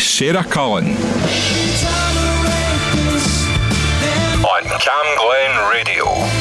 [0.00, 0.96] Sarah Cullen.
[4.42, 6.39] On Cam Glen Radio.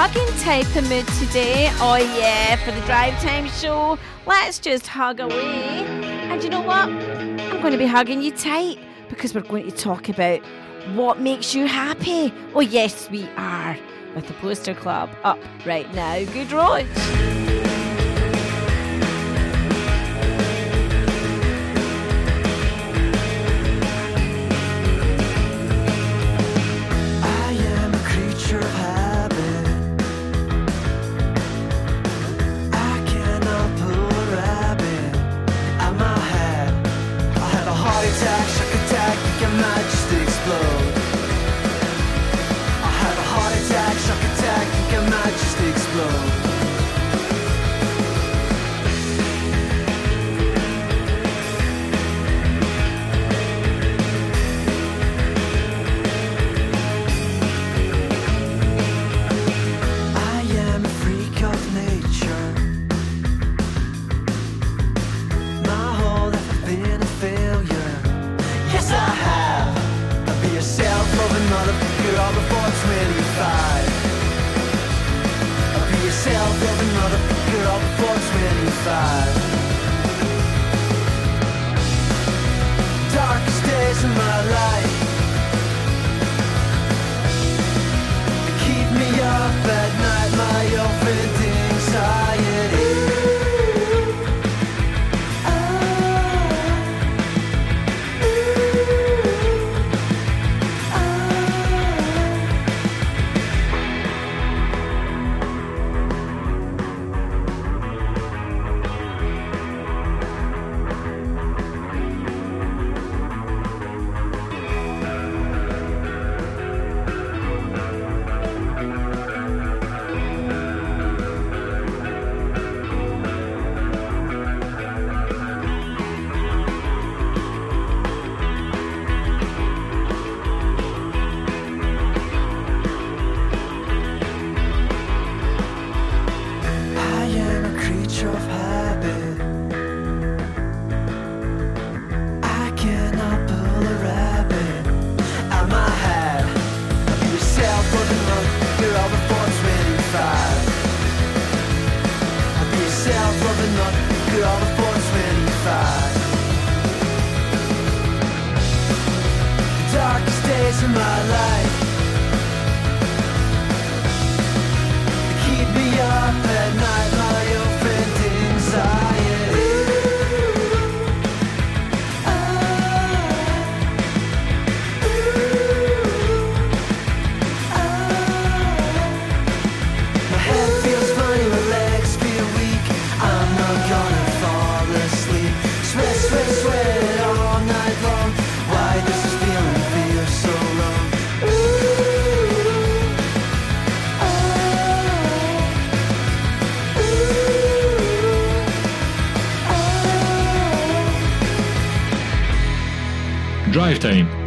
[0.00, 1.68] I'm in type mood today.
[1.74, 3.98] Oh, yeah, for the drive time show.
[4.24, 5.84] Let's just hug away.
[6.30, 6.88] And you know what?
[6.88, 8.78] I'm going to be hugging you tight
[9.10, 10.40] because we're going to talk about
[10.94, 12.32] what makes you happy.
[12.54, 13.76] Oh, yes, we are.
[14.14, 16.24] With the Poster Club up right now.
[16.32, 17.29] Good road.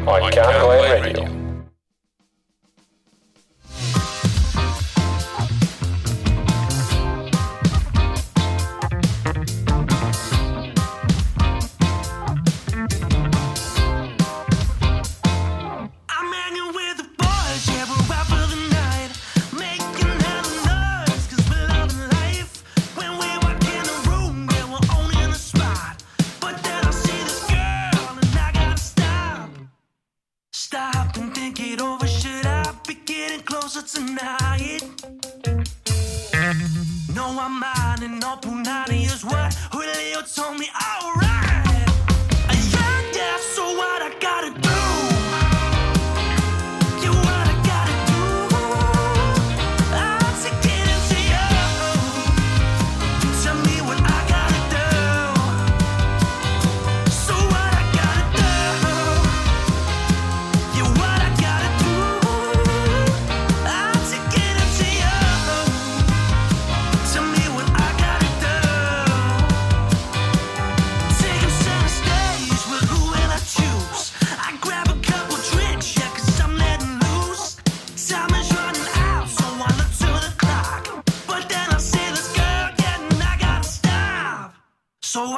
[0.07, 1.12] I can't believe Radio.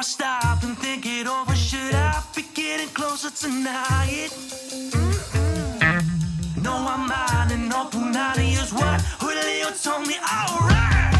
[0.06, 1.56] stop and think it over.
[1.56, 4.30] Should I be getting closer tonight?
[4.94, 6.62] Mm-hmm.
[6.62, 10.16] No, I'm mine, and no punani is what Julio told me.
[10.22, 11.15] Alright.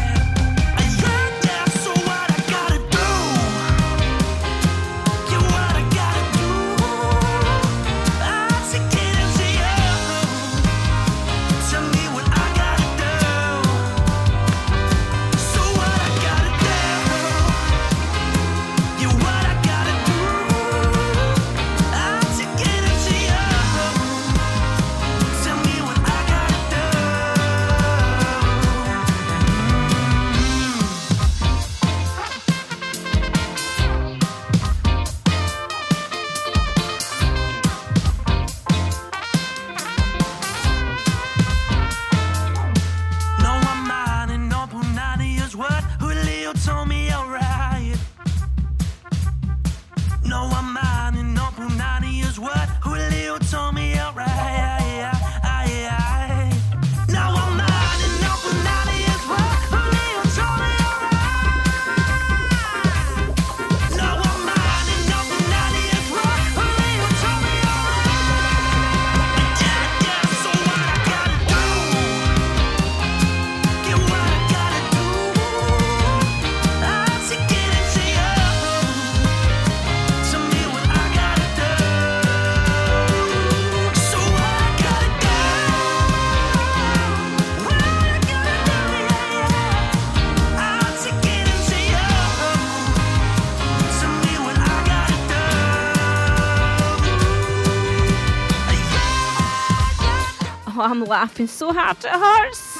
[101.06, 102.76] laughing so hard it hurts.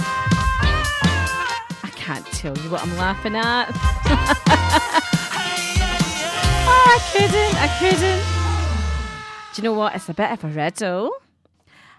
[1.84, 3.70] I can't tell you what I'm laughing at.
[6.68, 8.36] oh, I couldn't, I couldn't.
[9.54, 9.94] Do you know what?
[9.94, 11.10] It's a bit of a riddle.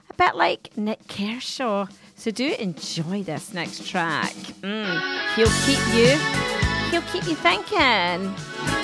[0.10, 1.88] A bit like Nik Kershaw.
[2.15, 4.34] So do enjoy this next track.
[4.62, 6.17] Mm, he'll keep you,
[6.91, 8.76] he'll keep you thinking.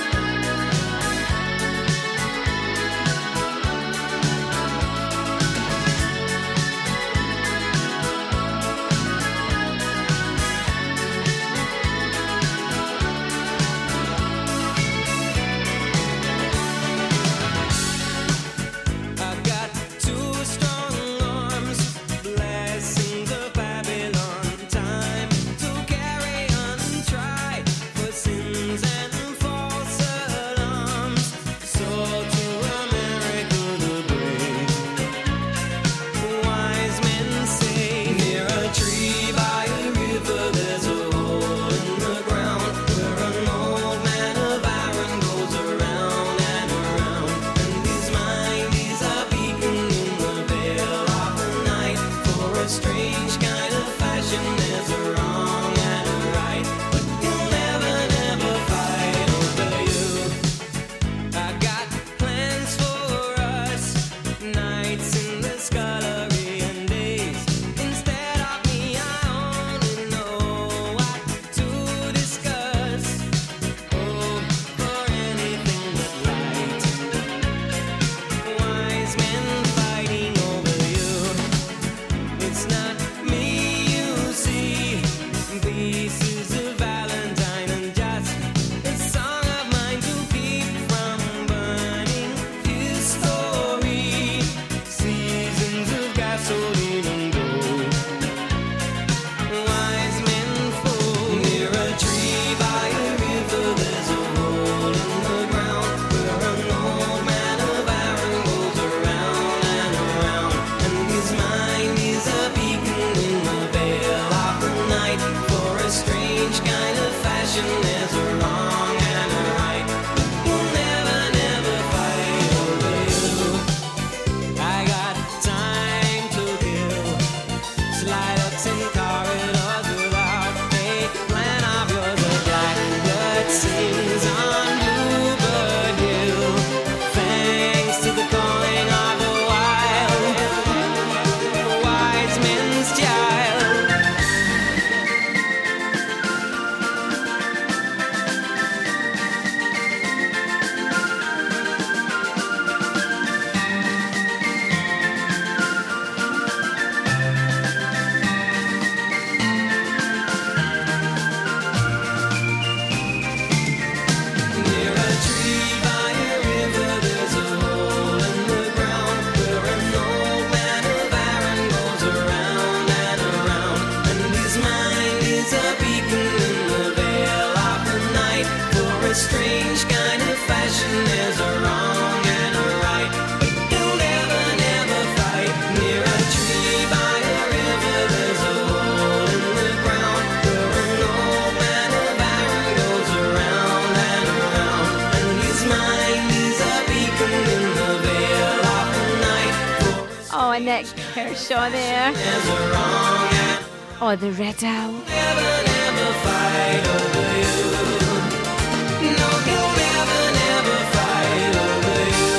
[209.43, 212.33] He'll never, never fight over you.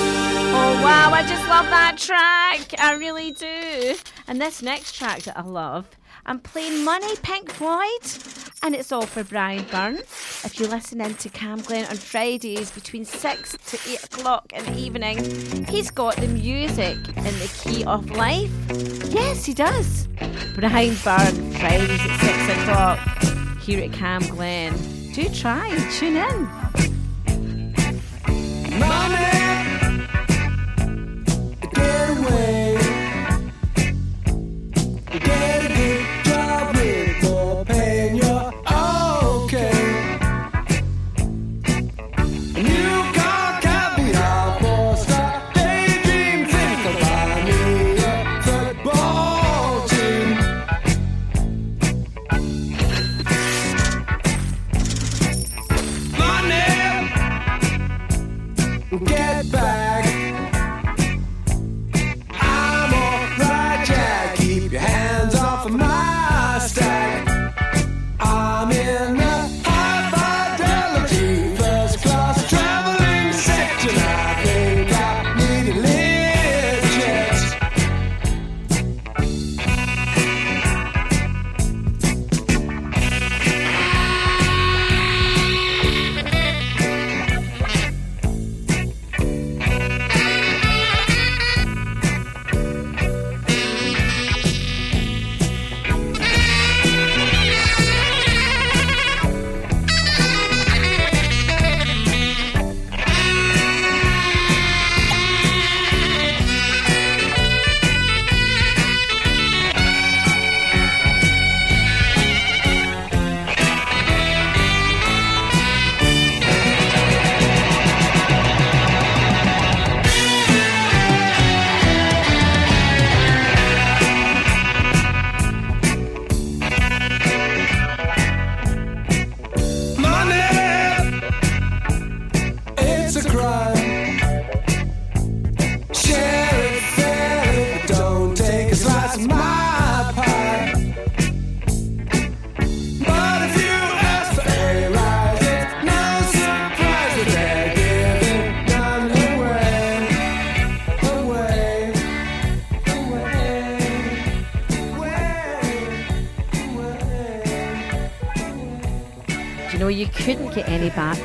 [0.56, 2.80] Oh wow, I just love that track.
[2.80, 3.96] I really do.
[4.26, 5.86] And this next track that I love,
[6.24, 8.02] I'm playing Money Pink Floyd.
[8.62, 9.98] And it's all for Brian Byrne.
[9.98, 14.64] If you listen in to Cam Glen on Fridays between 6 to 8 o'clock in
[14.64, 18.50] the evening, he's got the music in the key of life.
[19.14, 20.08] Yes, he does.
[20.56, 22.98] Brian Byrne, Fridays at 6 o'clock
[23.62, 24.74] here at Cam Glen.
[25.12, 26.63] Do try and tune in.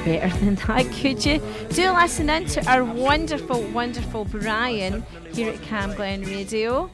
[0.06, 1.42] Better than that, could you?
[1.70, 5.04] Do listen in to our wonderful, wonderful Brian
[5.34, 6.90] here at Cam Glen Radio.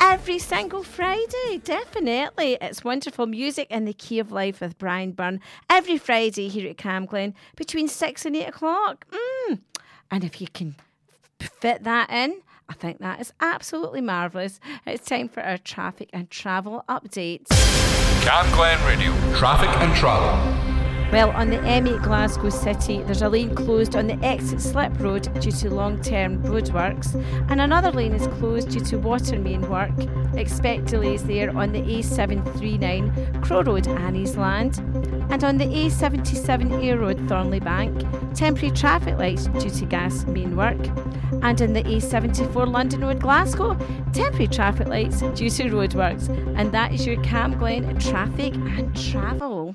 [0.00, 2.56] Every single Friday, definitely.
[2.60, 5.40] It's wonderful music in the key of life with Brian Byrne.
[5.68, 9.06] Every Friday here at Cam Glen between 6 and 8 o'clock.
[9.10, 9.60] Mm.
[10.10, 10.76] And if you can
[11.40, 14.60] fit that in, I think that is absolutely marvellous.
[14.86, 17.48] It's time for our traffic and travel updates.
[18.22, 19.12] Cam Glen Radio.
[19.36, 20.77] Traffic and travel.
[21.10, 25.22] Well, on the M8 Glasgow City, there's a lane closed on the exit slip road
[25.40, 27.14] due to long term roadworks,
[27.50, 29.90] and another lane is closed due to water main work.
[30.34, 34.78] Expect delays there on the A739 Crow Road, Anniesland,
[35.32, 40.78] and on the A77 Ayr Road, Thornliebank, temporary traffic lights due to gas main work,
[41.42, 43.78] and in the A74 London Road, Glasgow,
[44.12, 46.28] temporary traffic lights due to roadworks.
[46.58, 49.74] And that is your Cam Glen traffic and travel.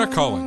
[0.00, 0.39] Peter Cullen.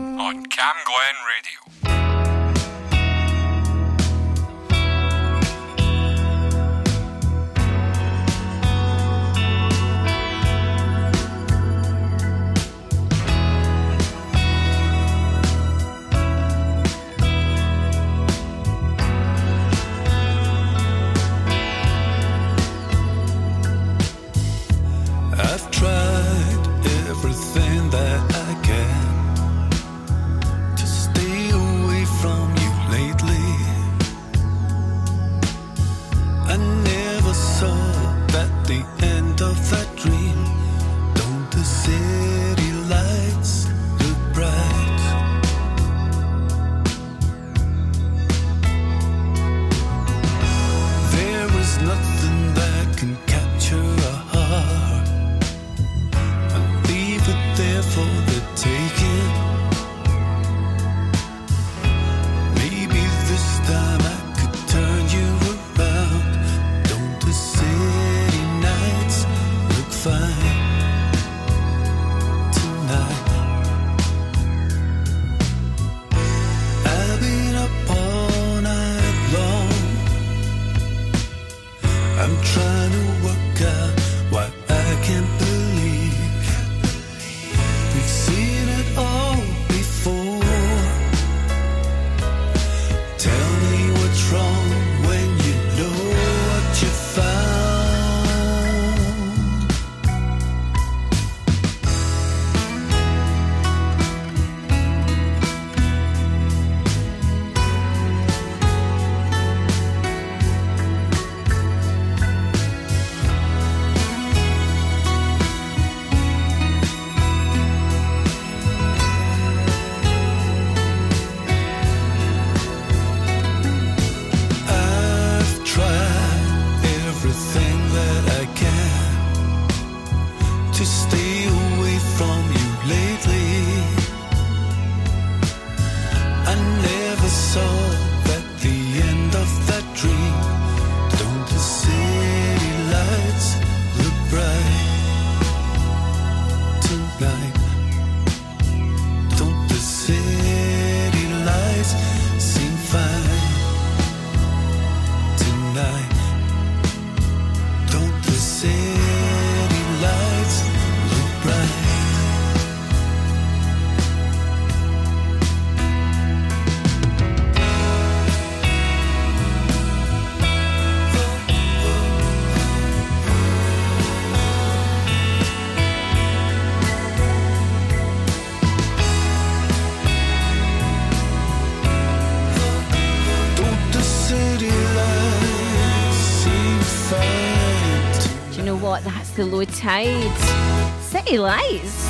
[189.66, 191.02] Tide.
[191.02, 192.08] City Lights.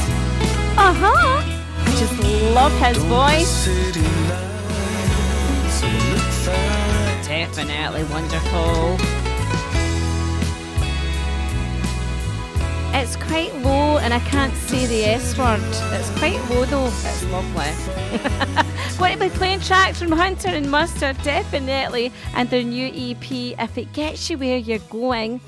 [0.78, 1.44] Uh huh.
[1.86, 2.18] I just
[2.54, 3.66] love his voice.
[7.28, 8.98] Definitely wonderful.
[12.96, 15.60] It's quite low, and I can't say the S word.
[15.94, 16.88] It's quite low though.
[16.88, 18.64] It's lovely.
[19.00, 23.78] Going to be playing tracks from Hunter and Mustard, definitely, and their new EP, If
[23.78, 25.42] It Gets You Where You're Going.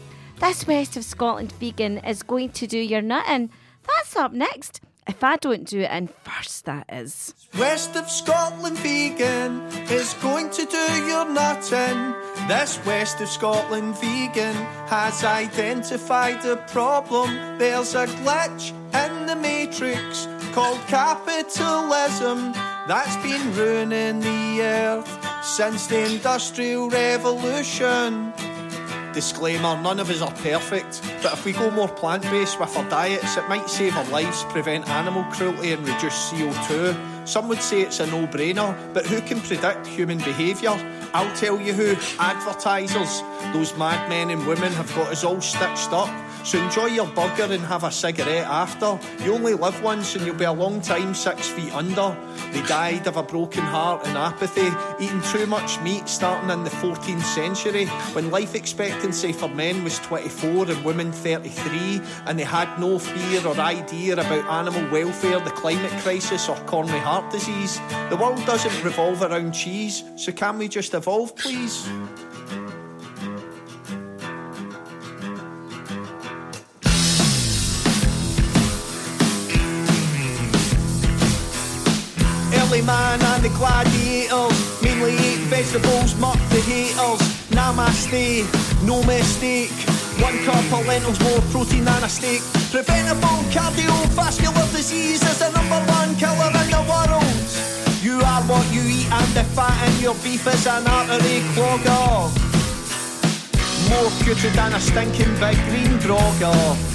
[0.46, 3.50] This West of Scotland vegan is going to do your nutting.
[3.88, 4.80] That's up next.
[5.08, 7.34] If I don't do it in first, that is.
[7.58, 12.14] West of Scotland vegan is going to do your nutting.
[12.48, 14.54] This West of Scotland vegan
[14.86, 17.58] has identified a problem.
[17.58, 22.54] There's a glitch in the matrix called capitalism
[22.88, 28.32] that's been ruining the earth since the Industrial Revolution.
[29.16, 32.84] Disclaimer, none of us are perfect, but if we go more plant based with our
[32.90, 37.26] diets, it might save our lives, prevent animal cruelty, and reduce CO2.
[37.26, 40.72] Some would say it's a no brainer, but who can predict human behaviour?
[41.14, 43.22] I'll tell you who advertisers.
[43.54, 46.10] Those madmen and women have got us all stitched up.
[46.46, 49.00] So enjoy your burger and have a cigarette after.
[49.24, 52.16] You only live once and you'll be a long time six feet under.
[52.52, 54.70] They died of a broken heart and apathy,
[55.04, 59.98] eating too much meat starting in the 14th century when life expectancy for men was
[60.00, 65.50] 24 and women 33, and they had no fear or idea about animal welfare, the
[65.50, 67.80] climate crisis, or coronary heart disease.
[68.12, 71.90] The world doesn't revolve around cheese, so can we just evolve, please?
[82.76, 87.24] Early man and the gladiators mainly ate vegetables, muck the haters.
[87.56, 88.44] Namaste,
[88.86, 89.72] no mistake.
[90.20, 92.42] One cup of lentils, more protein than a steak.
[92.72, 97.40] Preventable cardiovascular disease is the number one killer in the world.
[98.04, 102.28] You are what you eat, and the fat in your beef is an artery clogger.
[103.88, 106.95] More putrid than a stinking big green grogger.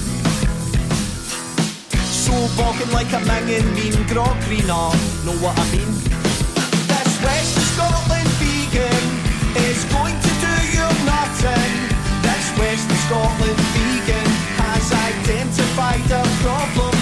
[2.30, 4.88] So like a minging mean grog greener.
[5.26, 5.92] Know what I mean?
[6.86, 9.04] This West Scotland vegan
[9.66, 11.72] is going to do you nothing.
[12.22, 14.30] This West Scotland vegan
[14.62, 16.99] has identified a problem.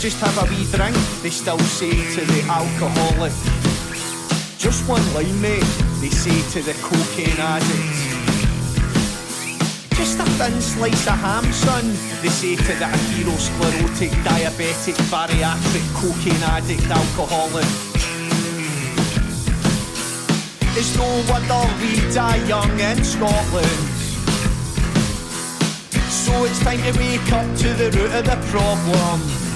[0.00, 0.96] Just have a wee drink?
[1.20, 3.32] They still say to the alcoholic.
[4.56, 5.60] Just one line, mate,
[6.00, 8.00] they say to the cocaine addict.
[9.92, 11.84] Just a thin slice of ham, son,
[12.22, 17.68] they say to the atherosclerotic, diabetic, bariatric, cocaine addict, alcoholic.
[20.80, 23.80] It's no wonder we die young in Scotland.
[26.08, 29.49] So it's time to wake up to the root of the problem.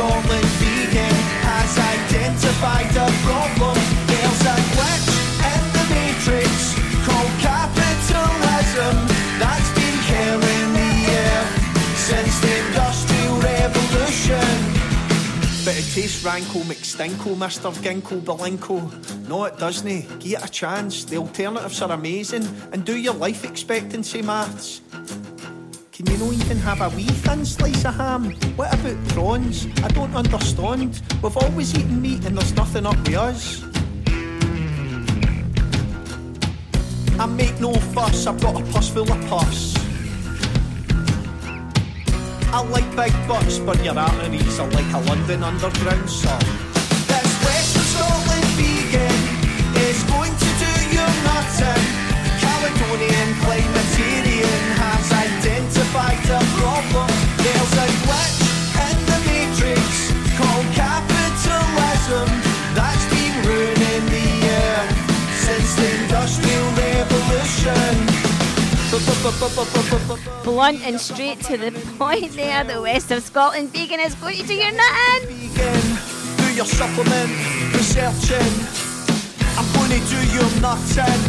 [0.00, 3.76] Scotland vegan has identified a problem.
[4.08, 5.12] There's a glitch
[5.52, 6.72] in the matrix
[7.04, 8.96] called capitalism
[9.36, 11.52] that's been killing the earth
[12.00, 14.80] since the industrial revolution.
[15.66, 17.70] But it rankle McStinkle, Mr.
[17.84, 19.28] Ginkle Belinko.
[19.28, 20.18] No, it doesn't.
[20.18, 21.04] Give it a chance.
[21.04, 22.48] The alternatives are amazing.
[22.72, 24.80] And do your life expectancy maths.
[26.00, 28.30] Can you not even have a wee thin slice of ham?
[28.56, 29.66] What about prawns?
[29.84, 31.02] I don't understand.
[31.22, 33.62] We've always eaten meat and there's nothing up with us.
[37.18, 39.76] I make no fuss, I've got a purse full of pus.
[42.52, 46.69] I like big butts, but your arteries are like a London underground son.
[70.44, 72.64] Blunt and straight to the point there.
[72.64, 75.28] The West of Scotland vegan is going to do your nutting.
[75.28, 75.98] vegan.
[76.36, 77.30] Do your supplement
[77.72, 78.52] researching.
[79.56, 81.20] I'm gonna do your nutting.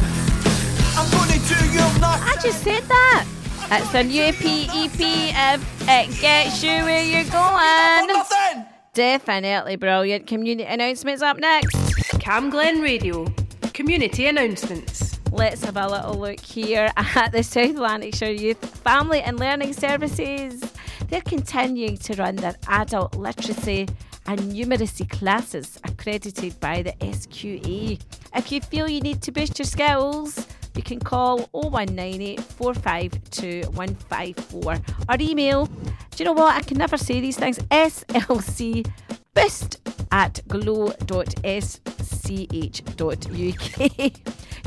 [0.97, 2.27] I'm gonna do your nutting.
[2.27, 3.25] I just said that.
[3.73, 8.65] It's a new EP, EP it gets you where you're going.
[8.93, 10.27] Definitely brilliant.
[10.27, 11.77] Community announcements up next.
[12.19, 13.33] Cam Glen Radio.
[13.73, 15.21] Community announcements.
[15.31, 20.61] Let's have a little look here at the South Lanarkshire Youth Family and Learning Services.
[21.07, 23.87] They're continuing to run their adult literacy
[24.25, 28.01] and numeracy classes accredited by the SQA.
[28.35, 34.73] If you feel you need to boost your skills, you can call 0198 452 154
[34.73, 34.79] or
[35.19, 35.65] email.
[35.65, 36.55] Do you know what?
[36.55, 37.57] I can never say these things.
[37.59, 38.89] SLC
[39.33, 39.77] boost
[40.11, 41.01] at glow.sch.uk.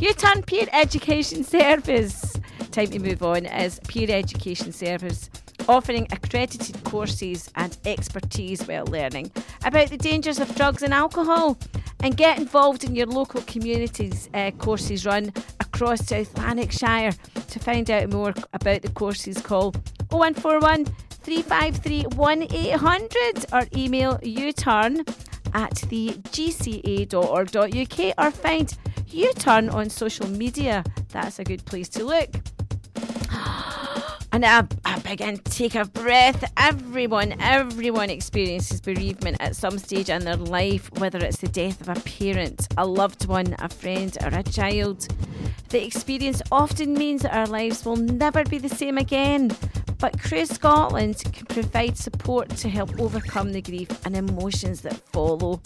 [0.00, 2.40] You turn Peer Education Service.
[2.70, 5.30] Time to move on is Peer Education Service
[5.68, 9.30] offering accredited courses and expertise while learning
[9.64, 11.58] about the dangers of drugs and alcohol
[12.02, 17.12] and get involved in your local communities uh, courses run across South Lanarkshire.
[17.48, 19.72] To find out more about the courses, call
[20.10, 25.08] 0141 353 1800 or email uturn
[25.54, 28.76] at the gca.org.uk or find
[29.08, 30.84] uturn on social media.
[31.10, 32.53] That's a good place to look.
[34.34, 36.52] And a, a big intake of breath.
[36.56, 41.88] Everyone, everyone experiences bereavement at some stage in their life, whether it's the death of
[41.88, 45.06] a parent, a loved one, a friend, or a child.
[45.68, 49.56] The experience often means that our lives will never be the same again.
[50.00, 55.60] But Cruse Scotland can provide support to help overcome the grief and emotions that follow.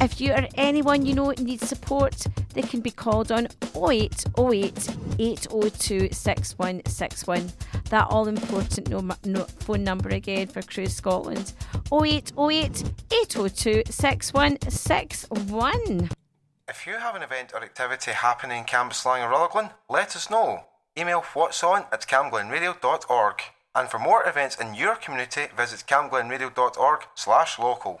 [0.00, 6.12] If you or anyone you know needs support, they can be called on 0808 802
[6.12, 7.50] 6161.
[7.90, 11.52] That all important no, no, phone number again for Cruse Scotland
[11.92, 16.10] 0808 802 6161.
[16.68, 20.64] If you have an event or activity happening in Cambuslang or Rutherglen, let us know.
[20.98, 23.42] Email what's on at camglenradio.org.
[23.74, 28.00] And for more events in your community, visit camglenradio.org slash local.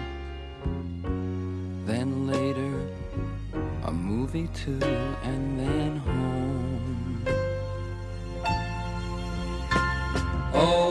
[2.01, 2.87] Then later,
[3.83, 4.79] a movie too,
[5.21, 7.23] and then home.
[10.51, 10.90] Oh,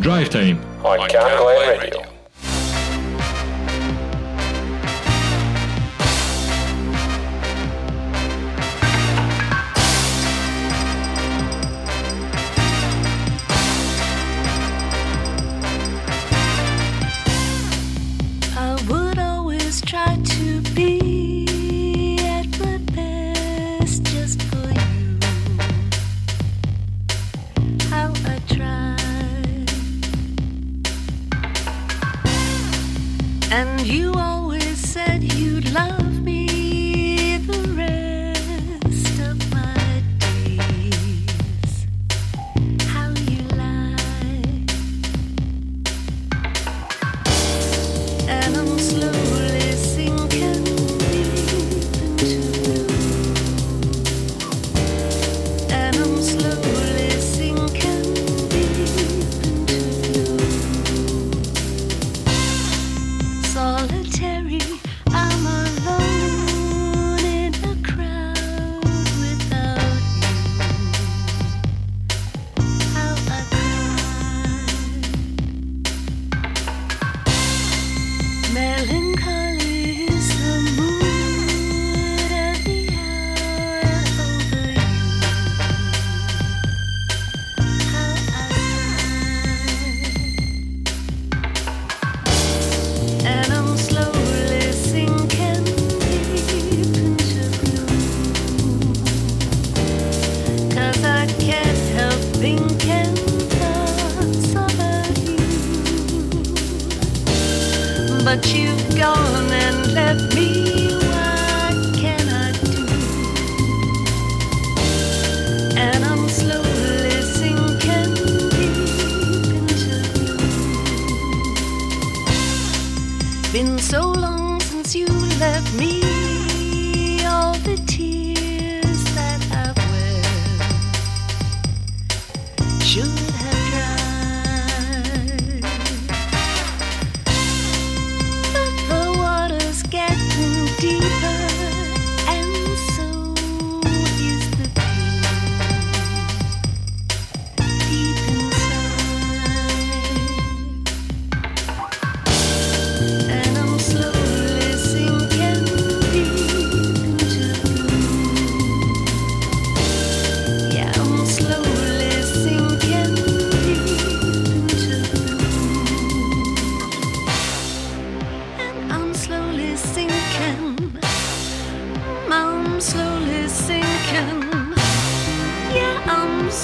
[0.00, 0.58] Drive Time.
[0.84, 1.97] On Radio.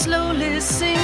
[0.05, 1.04] Slowly sinking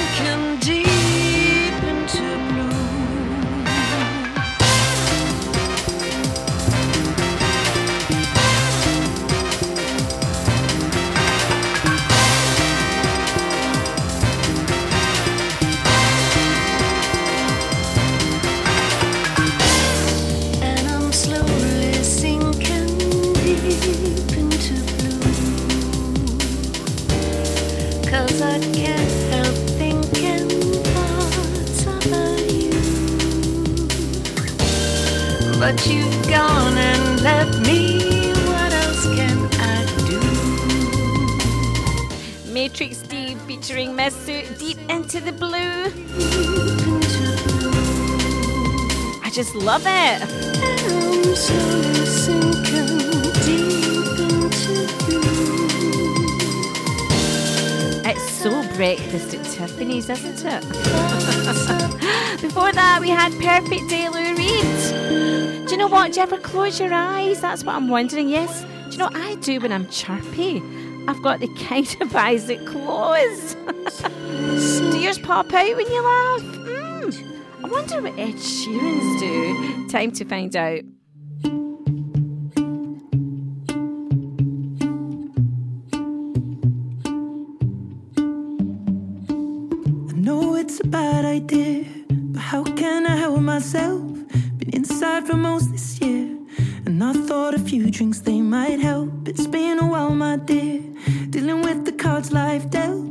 [49.41, 50.21] just love it.
[58.05, 60.61] It's so breakfast at Tiffany's, isn't it?
[62.41, 65.67] Before that, we had Perfect Day Lou Reed.
[65.67, 66.11] Do you know what?
[66.11, 67.41] Do you ever close your eyes?
[67.41, 68.29] That's what I'm wondering.
[68.29, 68.61] Yes.
[68.61, 70.61] Do you know what I do when I'm chirpy?
[71.07, 73.55] I've got the kind of eyes that close.
[74.91, 76.60] do yours pop out when you laugh?
[77.81, 79.87] I wonder what Ed Sheeran's do.
[79.87, 80.81] Time to find out.
[90.09, 93.99] I know it's a bad idea, but how can I help myself?
[94.57, 96.37] Been inside for most this year.
[96.85, 99.27] And I thought a few drinks they might help.
[99.27, 100.81] It's been a while, my dear,
[101.31, 103.10] dealing with the cards life dealt.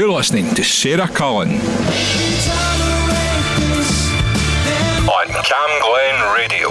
[0.00, 1.50] You're listening to Sarah Cullen
[5.06, 6.69] On Cam Glen Radio.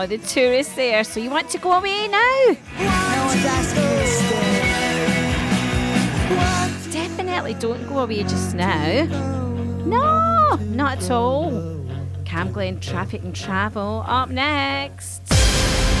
[0.00, 1.02] Oh, the tourists there.
[1.02, 2.56] So you want to go away now?
[2.78, 4.06] No one's asking to
[6.86, 6.92] stay.
[6.92, 9.06] Definitely don't go away just now.
[9.84, 11.50] No, not at all.
[12.24, 15.22] Cam Glen Traffic and Travel up next.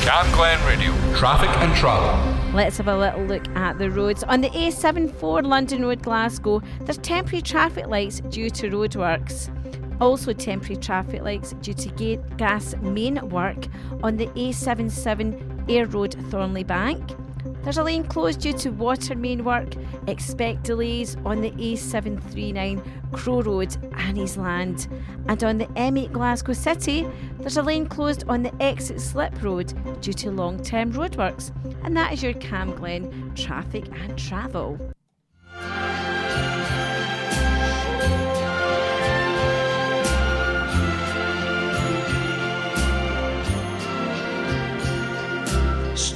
[0.02, 0.92] Cam Glen Radio.
[1.16, 2.54] Traffic and travel.
[2.54, 4.22] Let's have a little look at the roads.
[4.22, 9.50] On the A74 London Road Glasgow, there's temporary traffic lights due to roadworks.
[10.00, 13.66] Also, temporary traffic lights due to ga- gas main work
[14.02, 17.16] on the A77 Ayr Road Thornliebank.
[17.62, 19.74] There's a lane closed due to water main work.
[20.06, 24.88] Expect delays on the A739 Crow Road, Anniesland.
[25.28, 27.06] And on the M8 Glasgow City,
[27.38, 31.52] there's a lane closed on the exit slip road due to long term roadworks.
[31.84, 34.78] And that is your Cam Glen traffic and travel.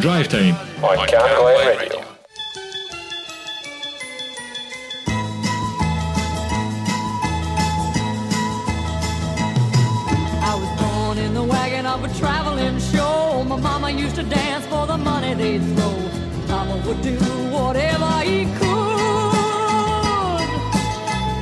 [0.00, 0.54] Drive time.
[0.84, 1.98] On Cam Glen Radio.
[10.40, 13.42] I was born in the wagon of a traveling show.
[13.42, 15.94] My mama used to dance for the money they'd throw.
[16.46, 17.16] Papa would do
[17.50, 18.78] whatever he could.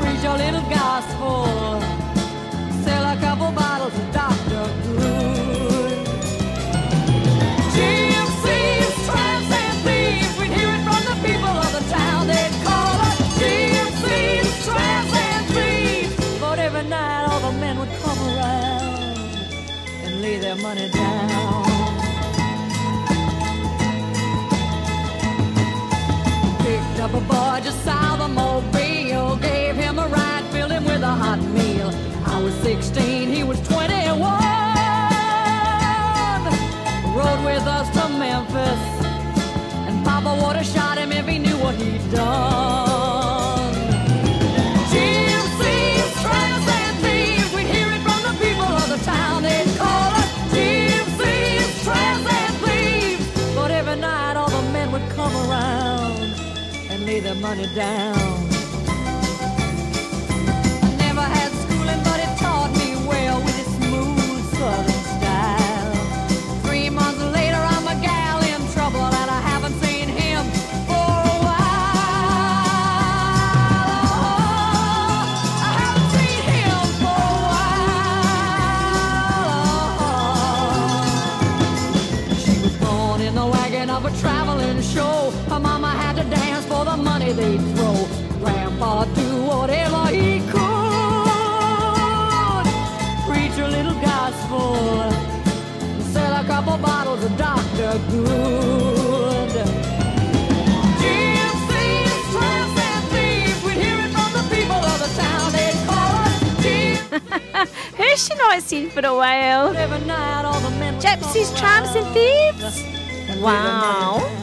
[0.00, 1.46] Preach a little gospel,
[41.72, 43.74] he what he'd done.
[47.02, 47.54] Thieves.
[47.54, 49.42] We'd hear it from the people of the town.
[49.42, 51.84] They'd call us thieves.
[53.54, 56.34] But every night all the men would come around
[56.90, 58.35] and lay their money down.
[84.96, 85.30] Show.
[85.50, 87.96] Her mama had to dance for the money they'd throw.
[88.40, 91.84] Grandpa do whatever he could.
[93.28, 94.66] Preach a little gospel.
[96.12, 97.92] Sell a couple bottles of Dr.
[98.12, 99.54] Good.
[101.02, 103.58] Gypsies, tramps, and thieves.
[103.64, 105.46] We'd hear it from the people of the town.
[105.56, 107.68] They'd call us gypsies.
[107.98, 109.76] Who's she not seen for a while?
[109.76, 112.76] Every night, all the men Gypsies, tramps, and thieves.
[113.42, 114.35] Wow.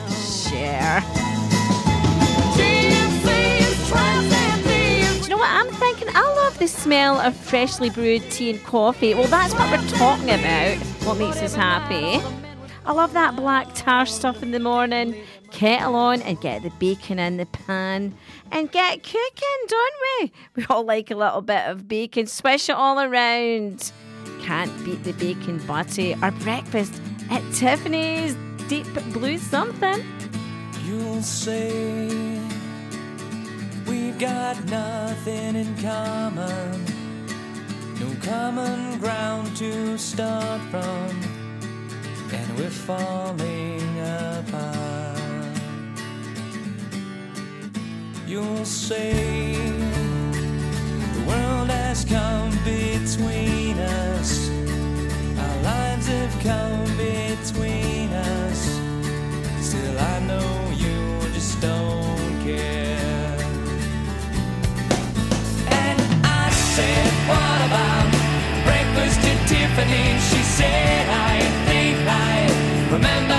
[6.16, 9.14] I love the smell of freshly brewed tea and coffee.
[9.14, 10.78] Well, that's what we're talking about.
[11.06, 12.22] What makes us happy?
[12.86, 15.16] I love that black tar stuff in the morning.
[15.52, 18.14] Kettle on and get the bacon in the pan
[18.52, 20.32] and get cooking, don't we?
[20.56, 22.28] We all like a little bit of bacon.
[22.28, 23.92] Swish it all around.
[24.42, 28.36] Can't beat the bacon butty or breakfast at Tiffany's
[28.68, 30.04] Deep Blue something.
[30.86, 32.33] You'll say
[33.88, 36.86] we've got nothing in common,
[38.00, 41.10] no common ground to start from,
[42.32, 45.20] and we're falling apart.
[48.28, 49.54] You'll say
[51.14, 54.50] the world has come between us,
[55.38, 58.80] our lives have come between us.
[59.62, 62.93] Still, I know you just don't care.
[67.30, 68.08] What about
[68.66, 70.08] breakfast at Tiffany?
[70.30, 73.33] She said, I think I remember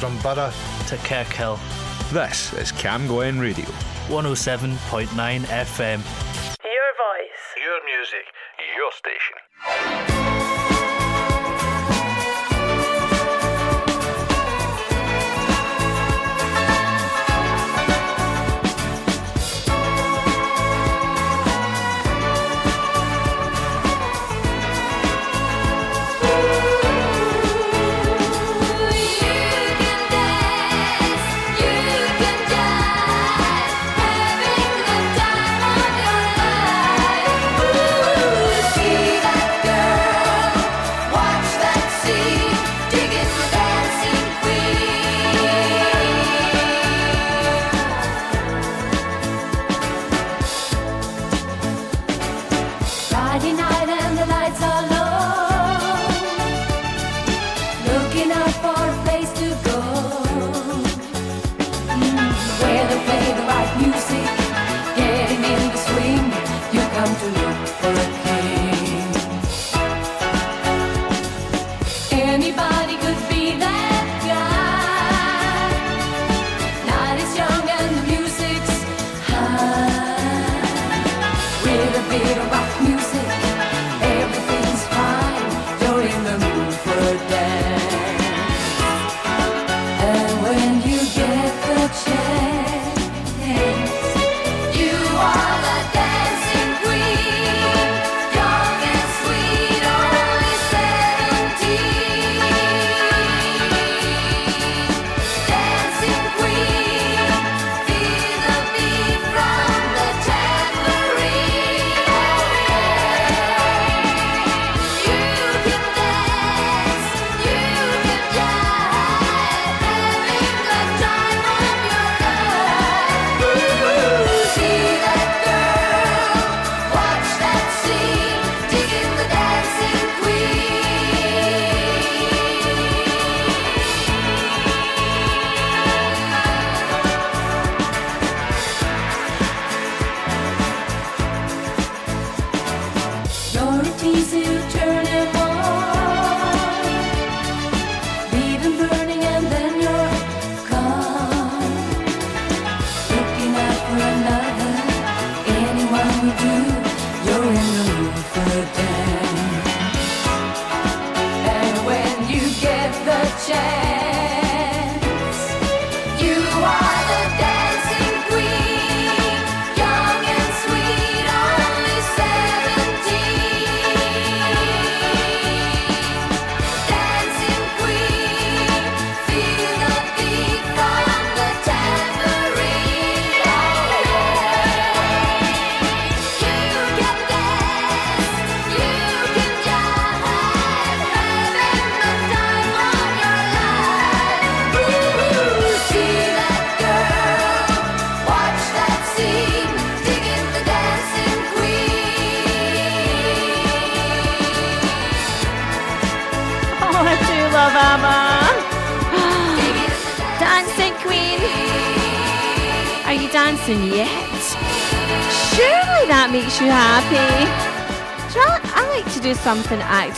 [0.00, 0.50] From Borough
[0.86, 1.58] to Kirkhill.
[2.10, 3.66] This is Cam Glen Radio.
[4.08, 5.08] 107.9
[5.44, 6.19] FM.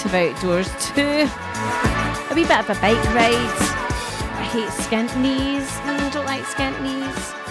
[0.05, 1.29] of outdoors too.
[2.31, 3.35] A wee bit of a bike ride.
[4.39, 5.69] I hate skint knees.
[5.85, 7.43] I don't like skint knees.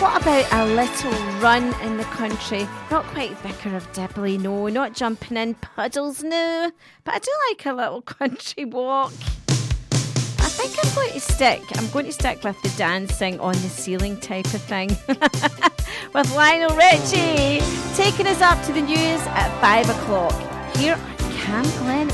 [0.00, 2.66] What about a little run in the country?
[2.90, 4.68] Not quite Vicar of Dibley, no.
[4.68, 6.70] Not jumping in puddles, no.
[7.04, 9.12] But I do like a little country walk.
[9.50, 11.62] I think I'm going to stick.
[11.76, 14.88] I'm going to stick with the dancing on the ceiling type of thing.
[16.14, 17.60] with Lionel Richie
[17.94, 20.32] taking us up to the news at five o'clock.
[20.76, 20.98] Here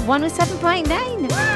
[0.06, 1.55] one with 7.9.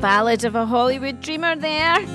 [0.00, 1.96] Ballad of a Hollywood Dreamer there.
[1.96, 2.14] Cause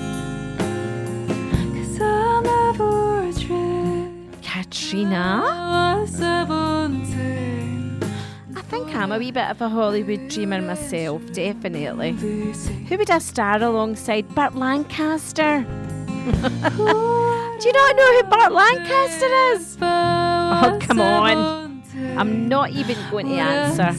[2.00, 4.10] I never tried.
[4.42, 5.42] Katrina.
[8.56, 12.12] I think I'm a wee bit of a Hollywood dreamer myself, definitely.
[12.12, 14.34] Who would I star alongside?
[14.34, 15.64] Burt Lancaster.
[16.24, 19.76] Do you not know who Burt Lancaster is?
[19.82, 21.82] Oh, come on.
[22.16, 23.92] I'm not even going to answer.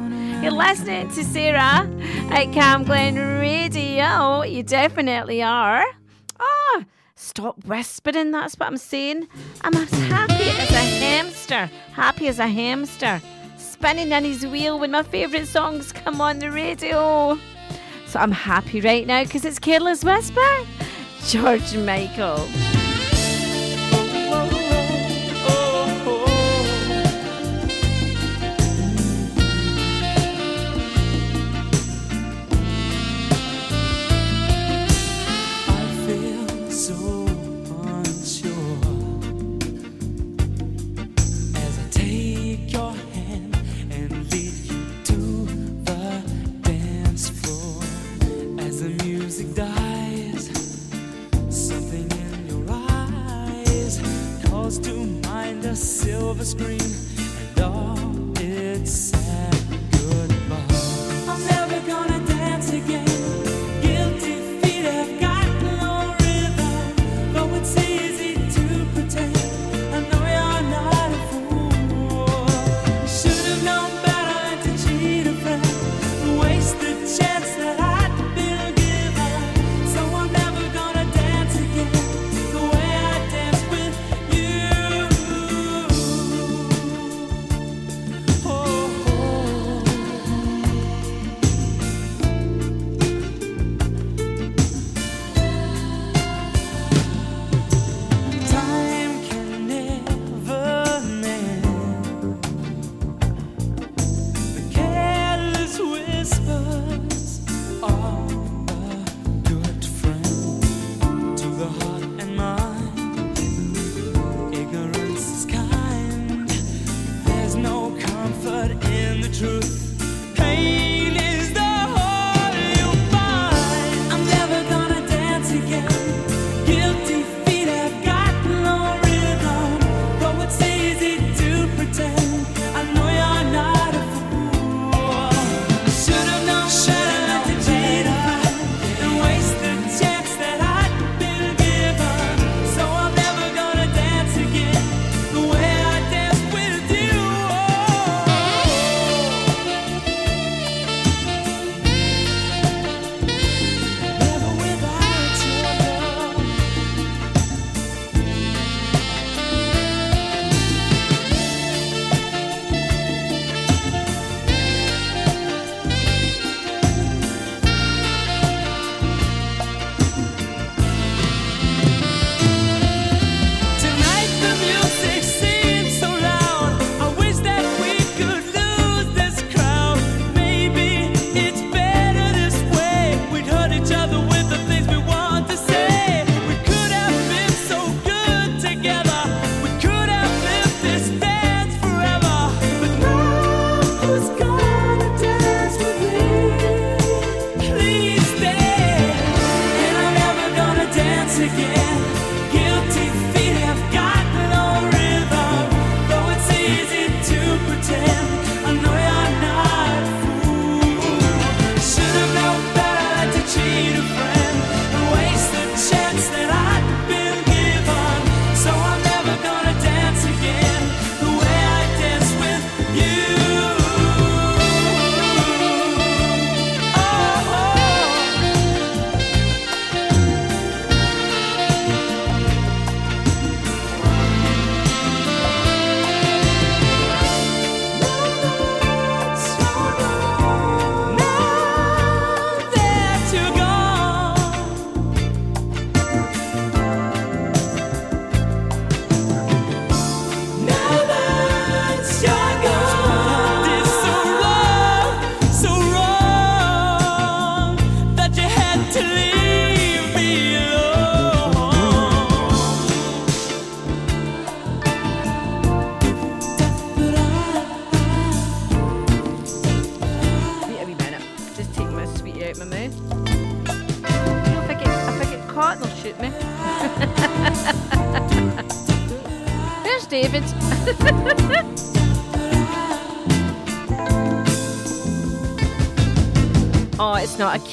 [0.44, 1.88] You're listening to Sarah
[2.28, 4.42] at Cam Glen Radio.
[4.42, 5.82] You definitely are.
[6.38, 6.84] Oh,
[7.14, 8.30] stop whispering.
[8.30, 9.26] That's what I'm saying.
[9.62, 11.70] I'm as happy as a hamster.
[11.94, 13.22] Happy as a hamster.
[13.56, 17.38] Spinning in his wheel when my favourite songs come on the radio.
[18.06, 20.66] So I'm happy right now because it's Careless Whisper.
[21.26, 22.46] George Michael.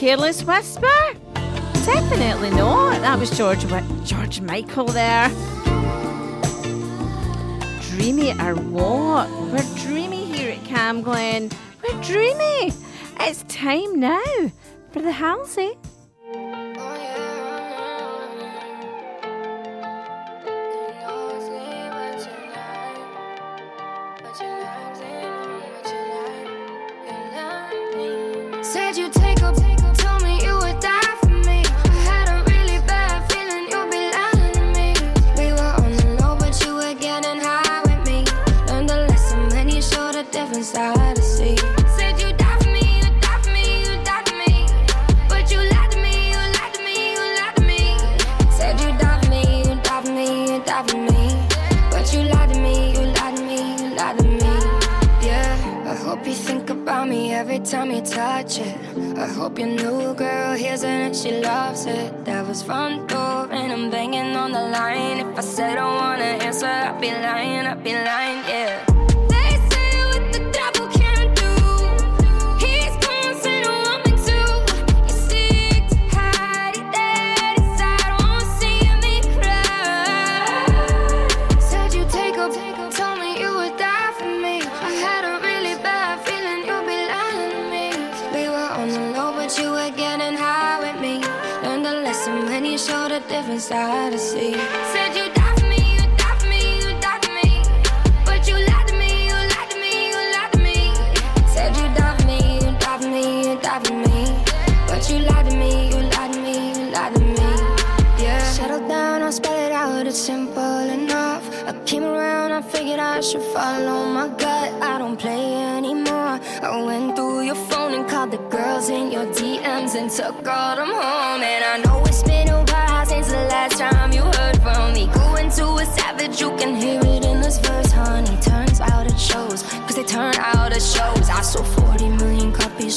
[0.01, 0.87] Careless whisper.
[1.85, 3.01] Definitely not.
[3.01, 3.63] That was George
[4.03, 5.29] George Michael there.
[7.81, 9.29] Dreamy or what?
[9.29, 11.51] We're dreamy here at Cam Glen.
[11.83, 12.73] We're dreamy.
[13.19, 14.51] It's time now
[14.91, 15.70] for the Halsey.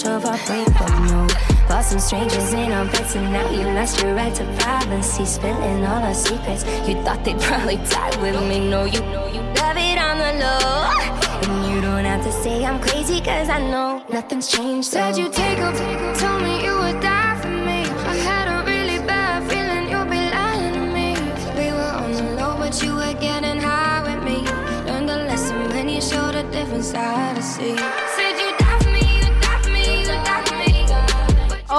[0.06, 1.32] Of our breakup note.
[1.68, 5.24] Bought some strangers in our beds, and now you lost your right to privacy.
[5.24, 6.64] Spilling all our secrets.
[6.86, 8.68] You thought they'd probably die with me.
[8.68, 10.90] No, you know you love it on the low.
[11.44, 14.88] And you don't have to say I'm crazy, cause I know nothing's changed.
[14.88, 14.98] so.
[14.98, 15.74] Said you take up,
[16.18, 17.80] told me you would die for me.
[18.12, 21.14] I had a really bad feeling you'd be lying to me.
[21.58, 24.42] We were on the low, but you were getting high with me.
[24.86, 27.76] Learned a lesson when you showed a different side to see.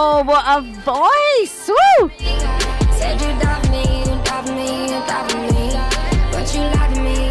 [0.08, 0.26] Oh, you
[6.62, 7.26] lied to me.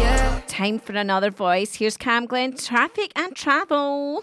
[0.00, 0.40] Yeah.
[0.46, 1.74] Time for another voice.
[1.74, 4.22] Here's Cam Glen, traffic and travel.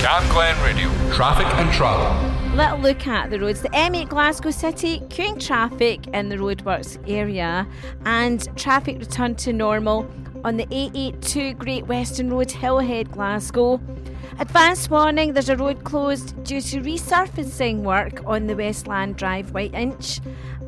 [0.00, 0.90] Cam Glen Radio.
[1.14, 2.54] Traffic and travel.
[2.54, 3.62] Little look at the roads.
[3.62, 7.66] The M8 Glasgow City, queuing traffic in the roadworks area,
[8.04, 10.06] and traffic returned to normal
[10.44, 13.80] on the A82 Great Western Road, Hillhead, Glasgow.
[14.38, 20.20] Advance warning there's a road closed due to resurfacing work on the Westland Drive Whiteinch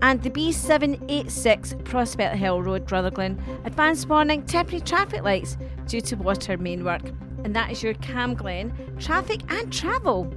[0.02, 3.40] and the B786 Prospect Hill Road, Rutherglen.
[3.64, 5.56] Advance warning temporary traffic lights
[5.86, 7.02] due to water main work.
[7.44, 10.32] And that is your Cam Glen traffic and travel.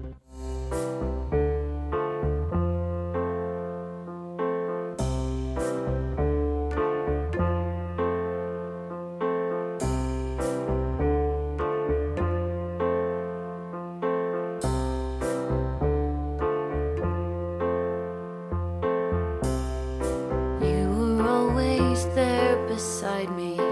[23.29, 23.64] Me,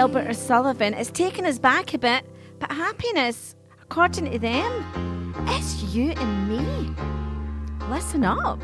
[0.00, 2.24] Gilbert O'Sullivan has taken us back a bit,
[2.58, 6.94] but happiness, according to them, is you and me.
[7.90, 8.62] Listen up.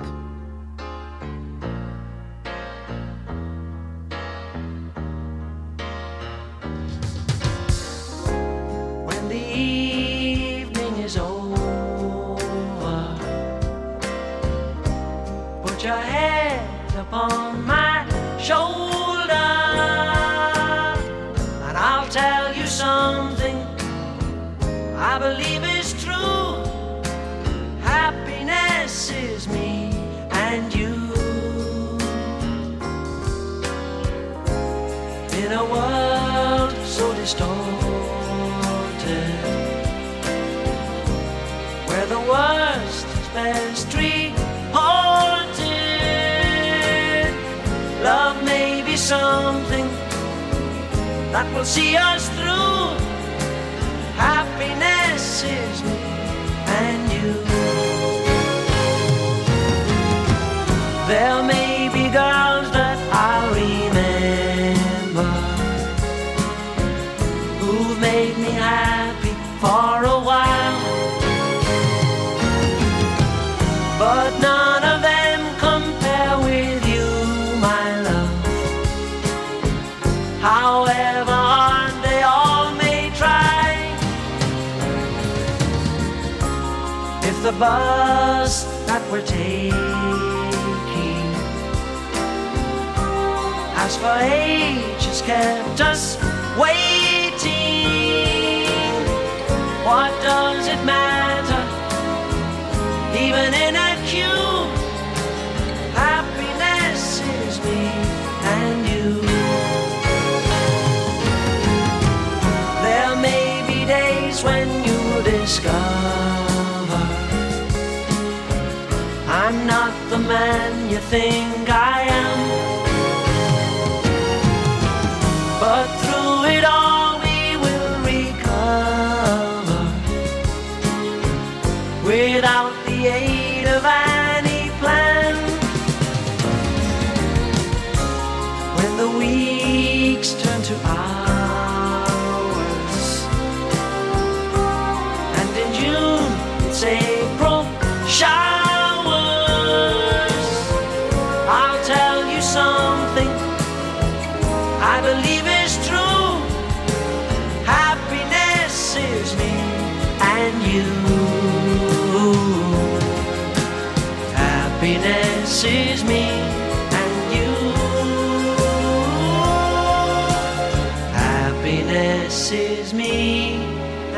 [172.27, 173.55] this is me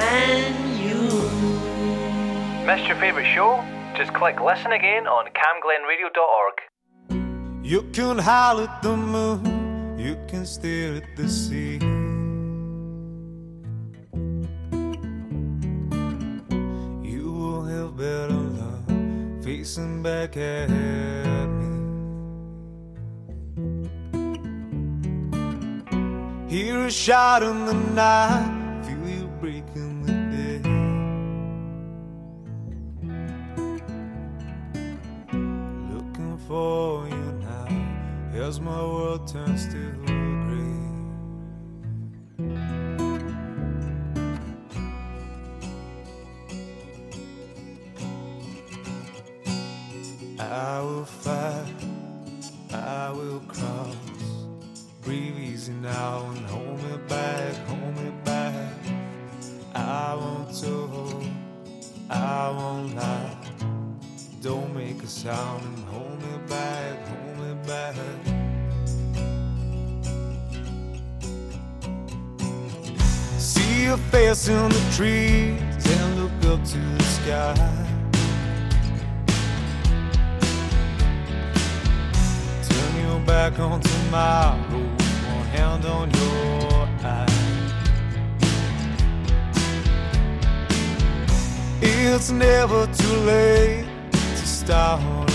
[0.00, 1.02] and you.
[2.66, 3.62] Missed your favourite show?
[3.98, 6.56] Just click listen again on camglenradio.org.
[7.62, 11.76] You can howl at the moon, you can stare at the sea.
[17.12, 18.88] You will have better luck
[19.44, 21.57] facing back at me.
[26.48, 30.60] Hear a shot in the night, feel you breaking the day.
[35.92, 37.68] Looking for you now,
[38.42, 40.78] as my world turns to gray.
[50.40, 51.74] I will fight,
[52.72, 54.17] I will cross.
[55.08, 58.74] Breathe easy now and hold me back, hold me back.
[59.74, 61.24] I won't talk,
[62.10, 63.38] I won't lie.
[64.42, 67.96] Don't make a sound and hold me back, hold me back.
[73.38, 77.54] See your face in the trees and look up to the sky.
[82.68, 84.87] Turn your back on tomorrow,
[85.52, 87.26] hand on your eye.
[91.80, 95.27] It's never too late to start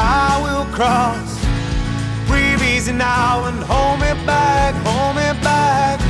[0.00, 1.30] I will cross.
[2.26, 6.00] Breathe easy now and hold me back, hold me back.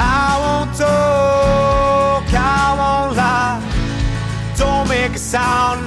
[0.00, 3.60] I won't talk, I won't lie.
[4.56, 5.80] Don't make a sound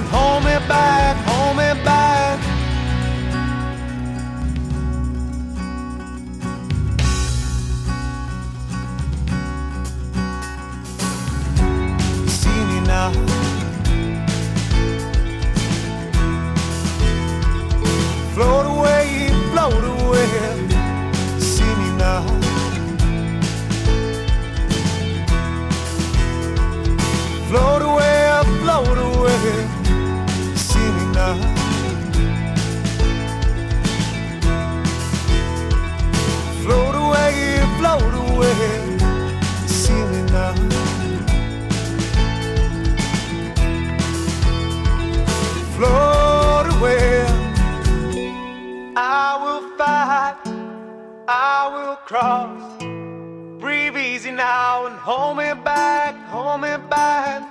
[51.30, 52.82] I will cross.
[53.60, 57.42] Breathe easy now and hold me back, hold me back.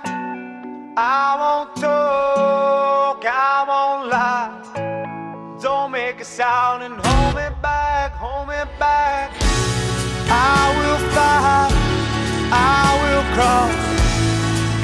[0.96, 5.58] I won't talk, I won't lie.
[5.62, 9.30] Don't make a sound and hold me back, hold me back.
[10.28, 11.70] I will fight,
[12.50, 13.78] I will cross.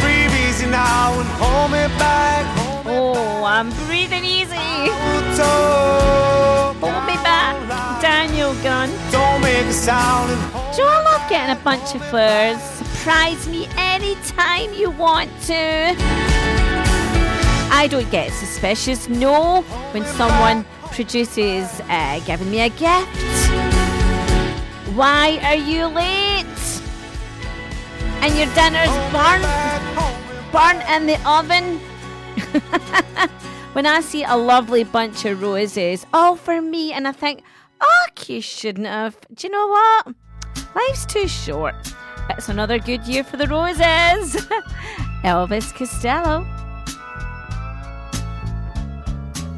[0.01, 2.47] Breathe easy now and hold me back.
[2.87, 4.55] Oh, I'm breathing easy.
[9.11, 10.31] Don't make a sound
[10.77, 12.61] Do I love getting a bunch of flowers?
[12.61, 15.94] Surprise me anytime you want to.
[17.70, 19.62] I don't get suspicious, no,
[19.93, 23.09] when someone produces uh, giving me a gift.
[24.94, 26.47] Why are you late?
[28.23, 29.44] And your dinner's burnt,
[30.52, 31.81] burnt in the oven.
[33.74, 37.43] when I see a lovely bunch of roses, all for me, and I think,
[37.81, 39.17] oh, you shouldn't have.
[39.35, 40.15] Do you know what?
[40.75, 41.75] Life's too short.
[42.31, 44.47] It's another good year for the roses.
[45.25, 46.47] Elvis Costello.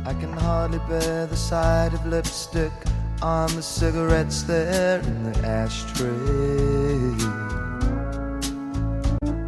[0.05, 2.73] I can hardly bear the sight of lipstick
[3.23, 6.07] on the cigarettes there in the ashtray.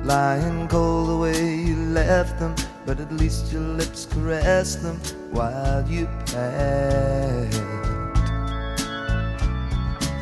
[0.05, 2.55] Lying cold the way you left them,
[2.87, 4.97] but at least your lips caressed them
[5.31, 7.98] while you passed.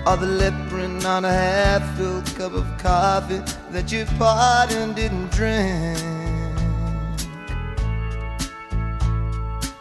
[0.07, 3.43] Or the lip print on a half-filled cup of coffee
[3.73, 5.99] that you poured and didn't drink.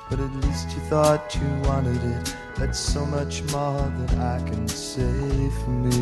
[0.09, 2.35] But at least you thought you wanted it.
[2.57, 5.99] That's so much more than I can say for me.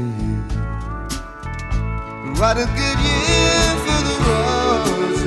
[2.39, 5.23] What a good year for the roses.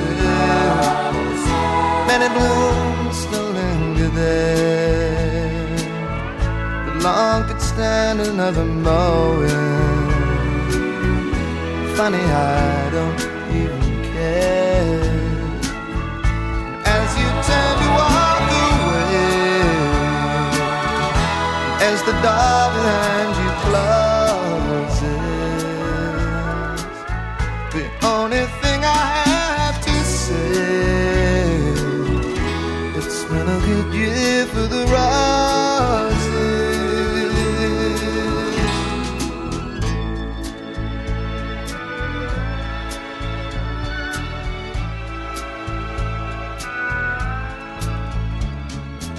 [2.07, 5.06] Many blooms still linger there.
[7.07, 9.49] Long could stand another mowing.
[11.95, 13.19] Funny, I don't
[13.59, 13.81] even
[14.11, 14.99] care.
[16.95, 19.21] As you turn to walk away,
[21.89, 22.65] as the door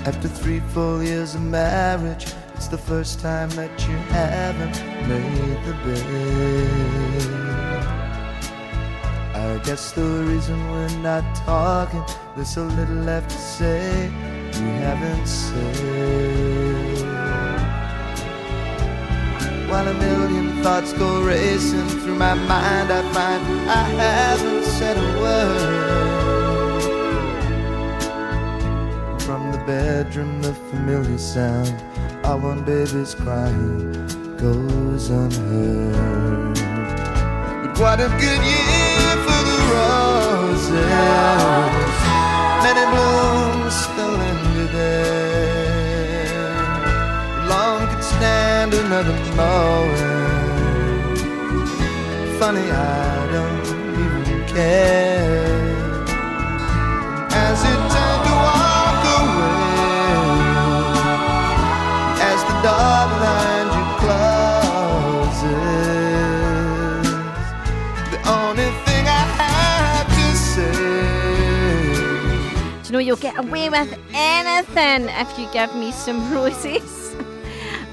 [0.09, 5.75] After three full years of marriage, it's the first time that you haven't made the
[5.85, 7.27] bed.
[9.37, 12.03] I guess the reason we're not talking,
[12.35, 14.05] there's so little left to say
[14.55, 15.77] you haven't said.
[19.69, 25.21] While a million thoughts go racing through my mind, I find I haven't said a
[25.21, 26.18] word.
[29.69, 31.75] Bedroom, the familiar sound
[32.25, 33.93] of one baby's crying
[34.39, 36.57] goes unheard.
[37.63, 40.73] But what a good year for the roses.
[42.65, 46.33] Many blooms still linger there.
[47.53, 50.49] Long could stand another moment.
[52.41, 53.67] Funny, I don't
[54.05, 55.45] even care.
[57.31, 57.88] As it
[72.99, 77.15] know you'll get away with anything if you give me some roses?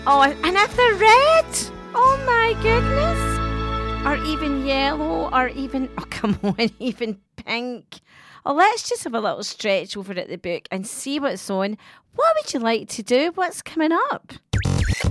[0.08, 1.46] Oh, and if they're red,
[1.94, 4.06] oh my goodness.
[4.06, 8.00] Or even yellow, or even, oh come on, even pink.
[8.48, 11.78] Oh, let's just have a little stretch over at the book and see what's on.
[12.16, 13.32] What would you like to do?
[13.36, 14.34] What's coming up?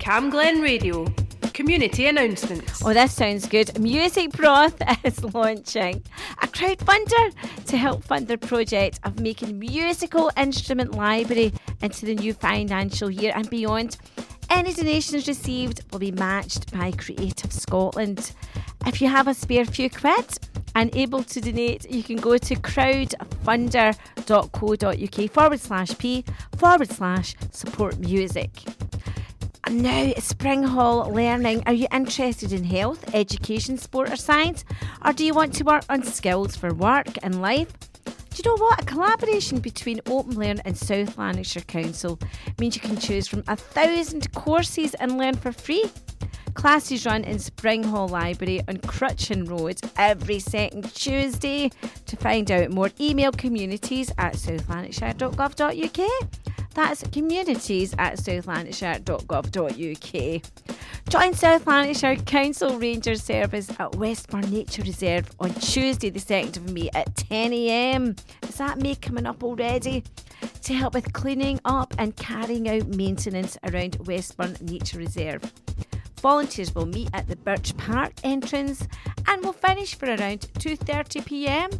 [0.00, 1.06] Cam Glen Radio.
[1.54, 2.82] Community announcements.
[2.84, 3.78] Oh, this sounds good.
[3.78, 4.74] Music Broth
[5.04, 6.02] is launching
[6.42, 7.32] a crowdfunder
[7.66, 13.30] to help fund their project of making musical instrument library into the new financial year
[13.36, 13.98] and beyond.
[14.50, 18.32] Any donations received will be matched by Creative Scotland.
[18.84, 20.26] If you have a spare few quid
[20.74, 26.24] and able to donate, you can go to crowdfunder.co.uk forward slash p
[26.56, 28.50] forward slash support music.
[29.66, 31.62] And now, Springhall Learning.
[31.66, 34.62] Are you interested in health, education, sport, or science?
[35.02, 37.72] Or do you want to work on skills for work and life?
[38.04, 38.82] Do you know what?
[38.82, 42.18] A collaboration between Open Learn and South Lanarkshire Council
[42.58, 45.84] means you can choose from a thousand courses and learn for free.
[46.52, 51.70] Classes run in Springhall Library on Crutchin Road every second Tuesday.
[52.04, 56.43] To find out more, email communities at southlanarkshire.gov.uk.
[56.74, 60.42] That's communities at southlanarkshire.gov.uk.
[61.08, 66.72] Join South Lanarkshire Council Ranger Service at Westburn Nature Reserve on Tuesday, the 2nd of
[66.72, 68.18] May at 10am.
[68.42, 70.02] Is that May coming up already?
[70.62, 75.52] To help with cleaning up and carrying out maintenance around Westburn Nature Reserve.
[76.20, 78.88] Volunteers will meet at the Birch Park entrance
[79.28, 81.70] and will finish for around 2:30 p.m.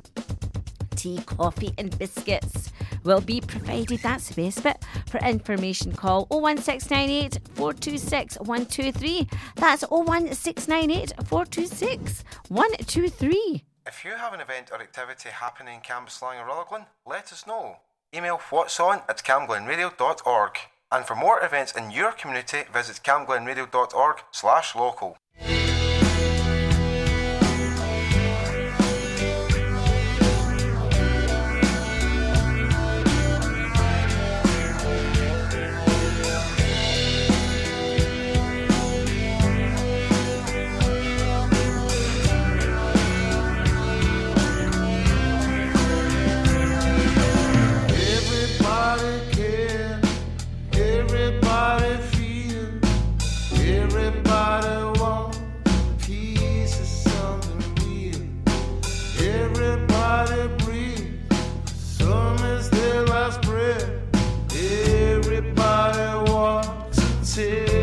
[0.95, 2.73] Tea, coffee, and biscuits
[3.05, 4.01] will be provided.
[4.01, 4.79] That's the best bit.
[5.09, 9.29] For information, call 01698 426 123.
[9.57, 13.65] That's 01698 426 123.
[13.87, 17.77] If you have an event or activity happening in Cambuslang or Rutherglen, let us know.
[18.15, 20.59] Email what's on at camglenradio.org.
[20.91, 25.19] And for more events in your community, visit camglenradio.org slash local.
[67.35, 67.74] sit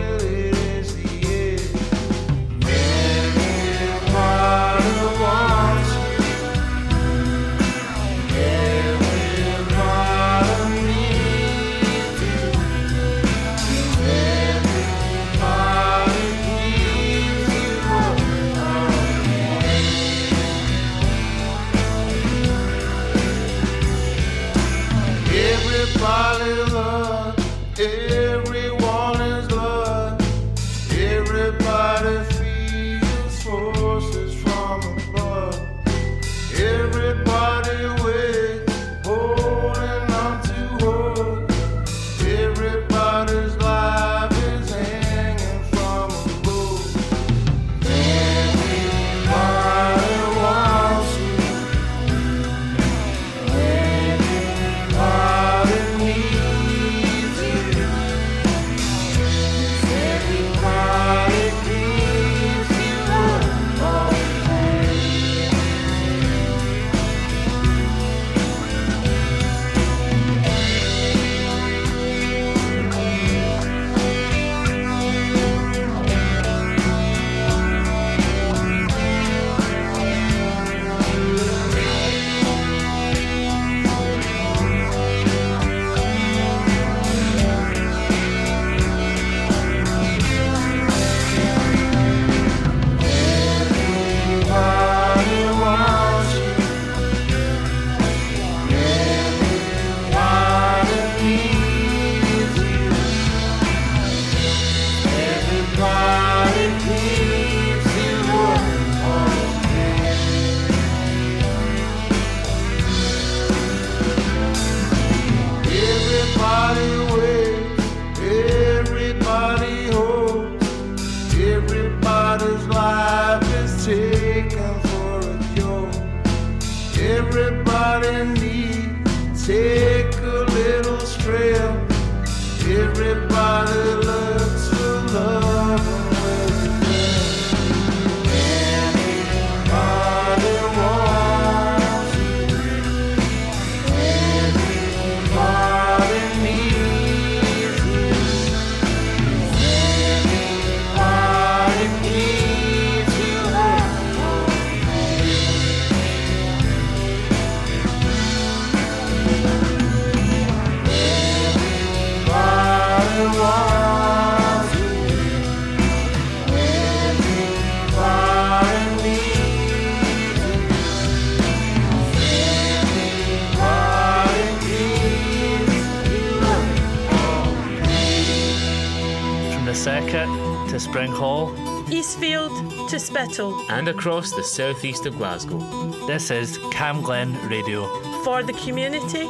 [183.70, 185.60] And across the southeast of Glasgow.
[186.08, 187.86] This is Cam Glen Radio.
[188.24, 189.28] For the community.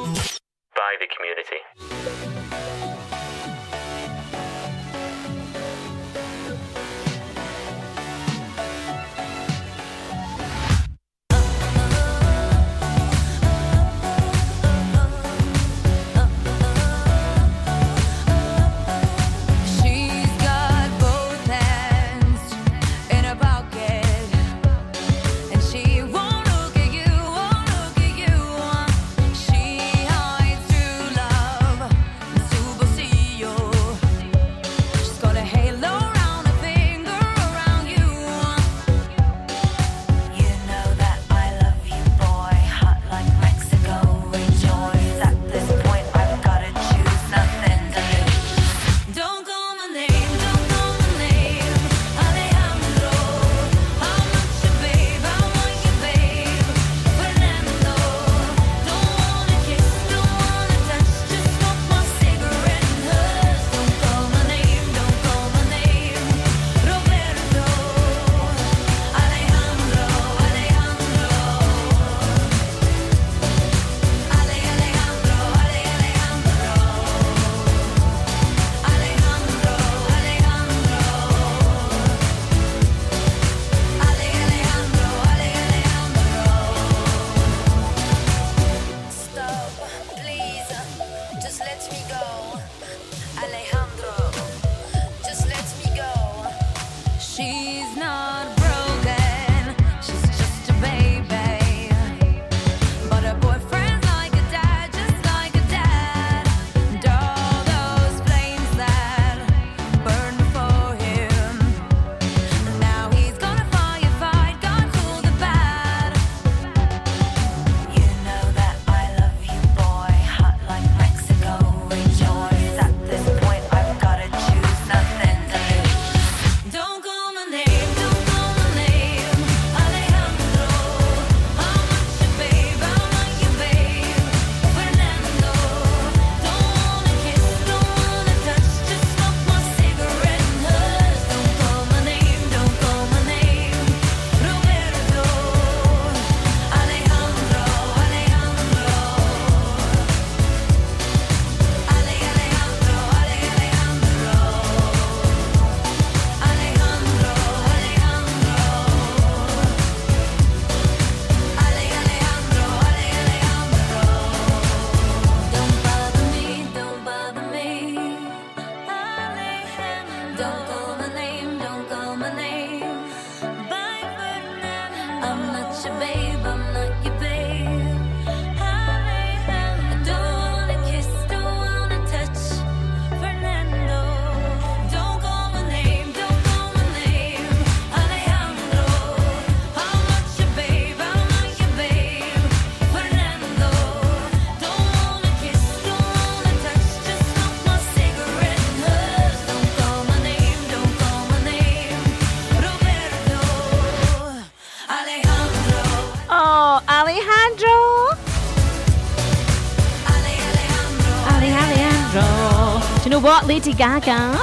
[213.41, 213.47] What?
[213.47, 214.38] Lady Gaga.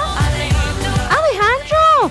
[1.14, 2.10] Alejandro.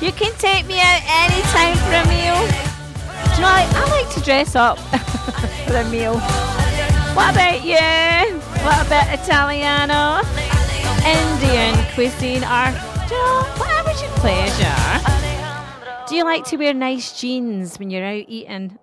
[0.06, 2.38] you can take me out anytime for a meal.
[3.26, 4.78] Do you know, I, I like to dress up
[5.66, 6.18] for a meal.
[7.14, 8.38] What about you?
[8.62, 10.22] What about Italiano?
[11.04, 12.70] Indian cuisine or,
[13.08, 15.02] do you know, whatever's your pleasure.
[16.08, 18.78] Do you like to wear nice jeans when you're out eating?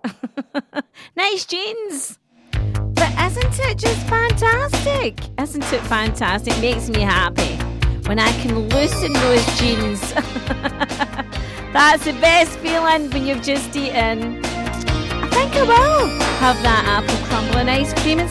[1.16, 2.18] nice jeans!
[3.36, 5.18] Isn't it just fantastic?
[5.40, 6.56] Isn't it fantastic?
[6.60, 7.56] Makes me happy
[8.06, 10.00] when I can loosen those jeans.
[11.72, 14.40] That's the best feeling when you've just eaten.
[14.44, 16.08] I think I will
[16.38, 18.30] have that apple crumble and ice cream and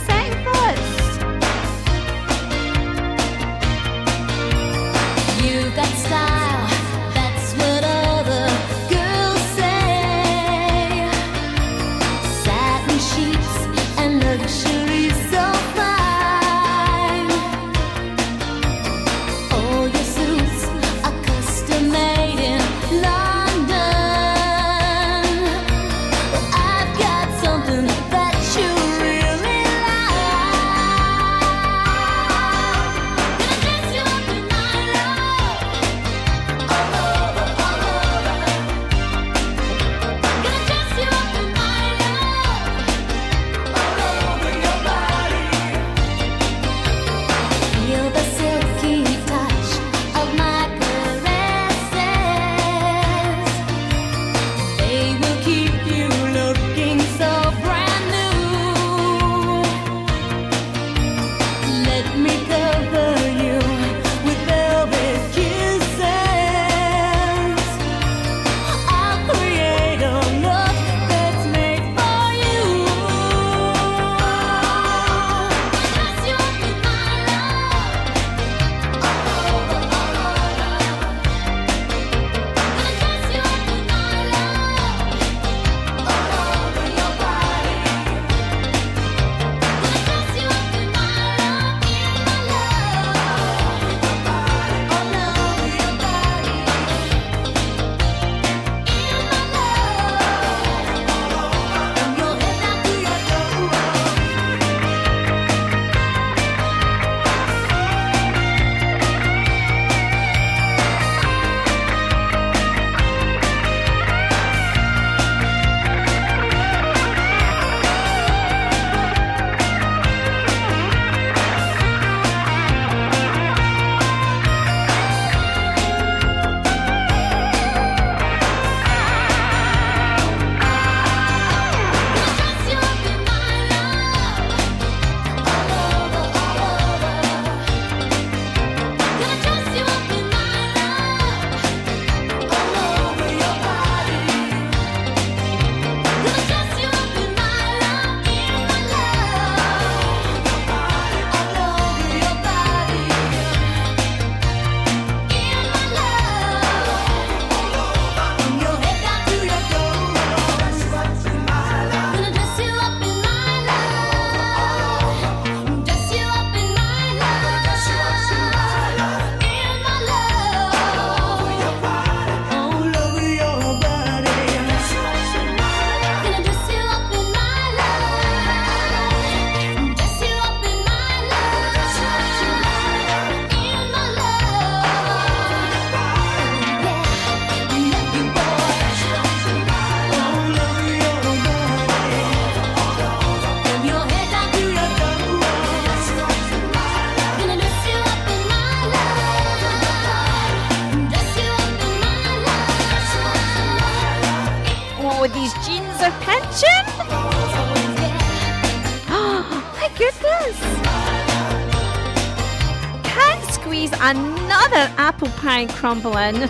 [215.54, 216.36] apple pie crumble in.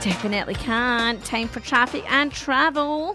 [0.00, 1.22] Definitely can't.
[1.24, 3.14] Time for traffic and travel.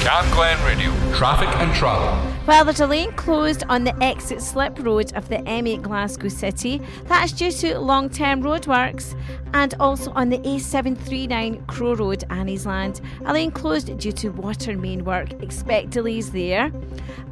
[0.00, 0.90] Cam Glen Radio.
[1.14, 2.32] Traffic and travel.
[2.46, 6.82] Well, there's a lane closed on the exit slip road of the M8 Glasgow City.
[7.04, 9.16] That's due to long term roadworks.
[9.54, 13.00] And also on the A739 Crow Road, Anniesland.
[13.26, 15.32] A lane closed due to water main work.
[15.42, 16.72] Expect delays there.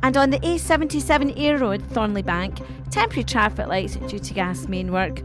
[0.02, 5.22] And on the A77 Ayr Road, Thornliebank, temporary traffic lights due to gas main work.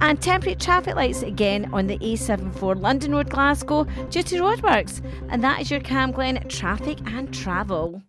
[0.00, 5.02] And temporary traffic lights again on the A74 London Road, Glasgow, due to roadworks.
[5.28, 8.02] And that is your Cam Glen traffic and travel.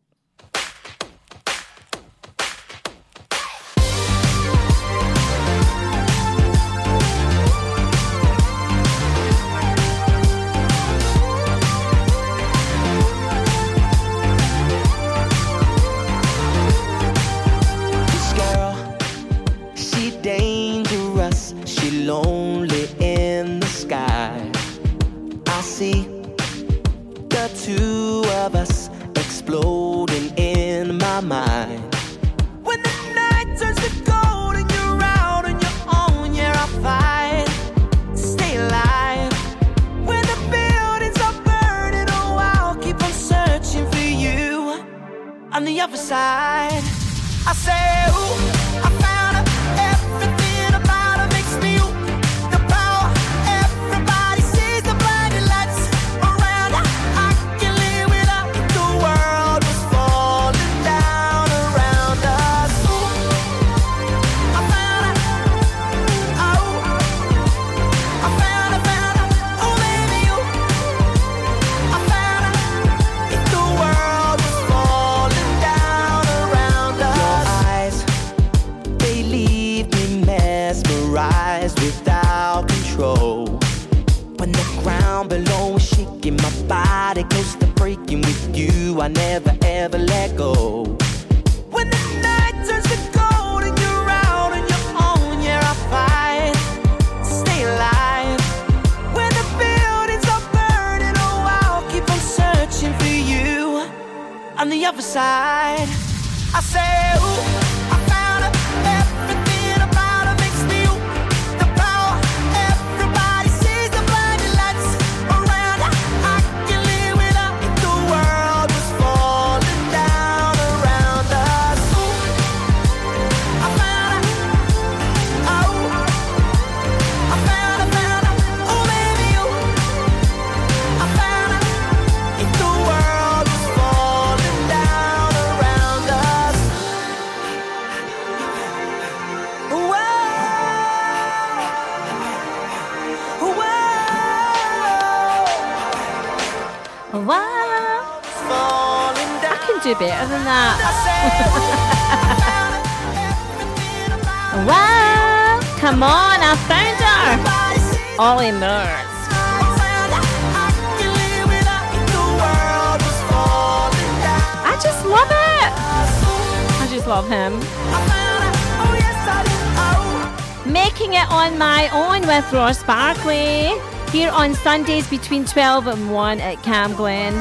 [172.51, 173.79] Ross Barkley
[174.11, 177.33] here on Sundays between 12 and 1 at Cam Glen.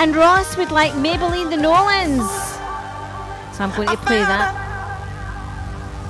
[0.00, 2.28] And Ross would like Maybelline the Nolans.
[3.56, 4.54] So I'm going to play that.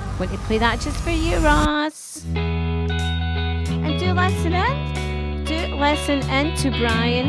[0.07, 2.23] I'm going to play that just for you, Ross.
[2.35, 5.43] And do listen in.
[5.45, 7.27] Do listen in to Brian.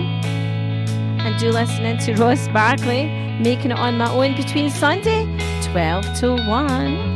[1.20, 3.06] And do listen in to Ross Barkley
[3.40, 5.24] making it on my own between Sunday
[5.72, 7.11] 12 to 1.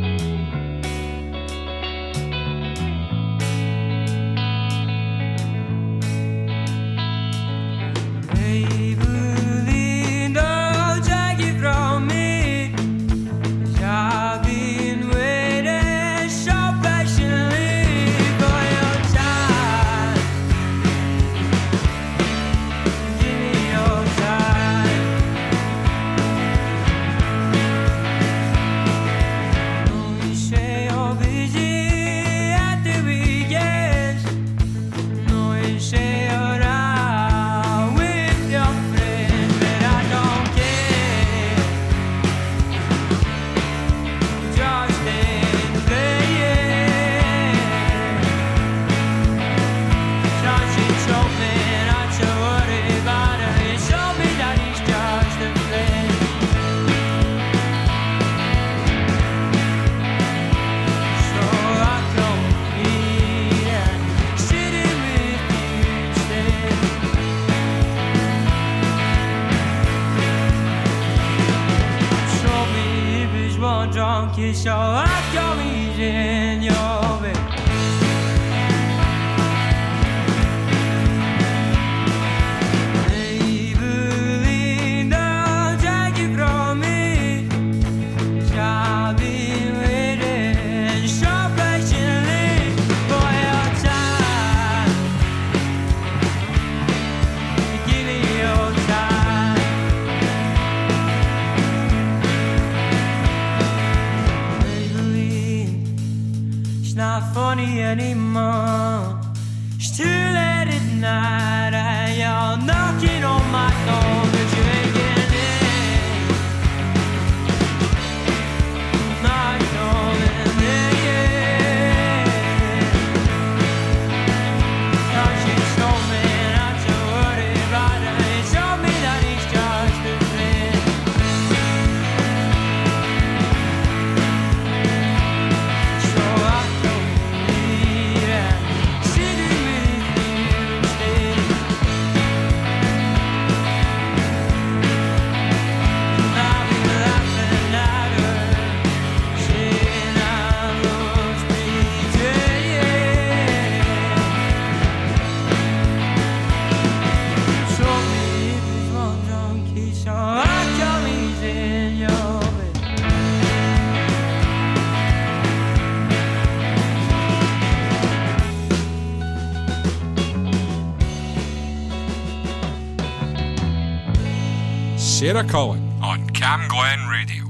[175.27, 177.43] Sarah Cullen on Cam Glen Radio.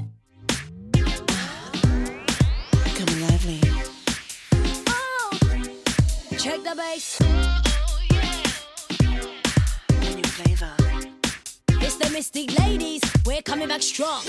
[2.95, 3.61] Come lively.
[4.89, 5.29] Oh,
[6.39, 7.19] check the bass.
[7.21, 9.19] Oh, yeah.
[10.15, 10.73] New flavor.
[11.79, 13.03] It's the Mystic Ladies.
[13.27, 14.23] We're coming back strong.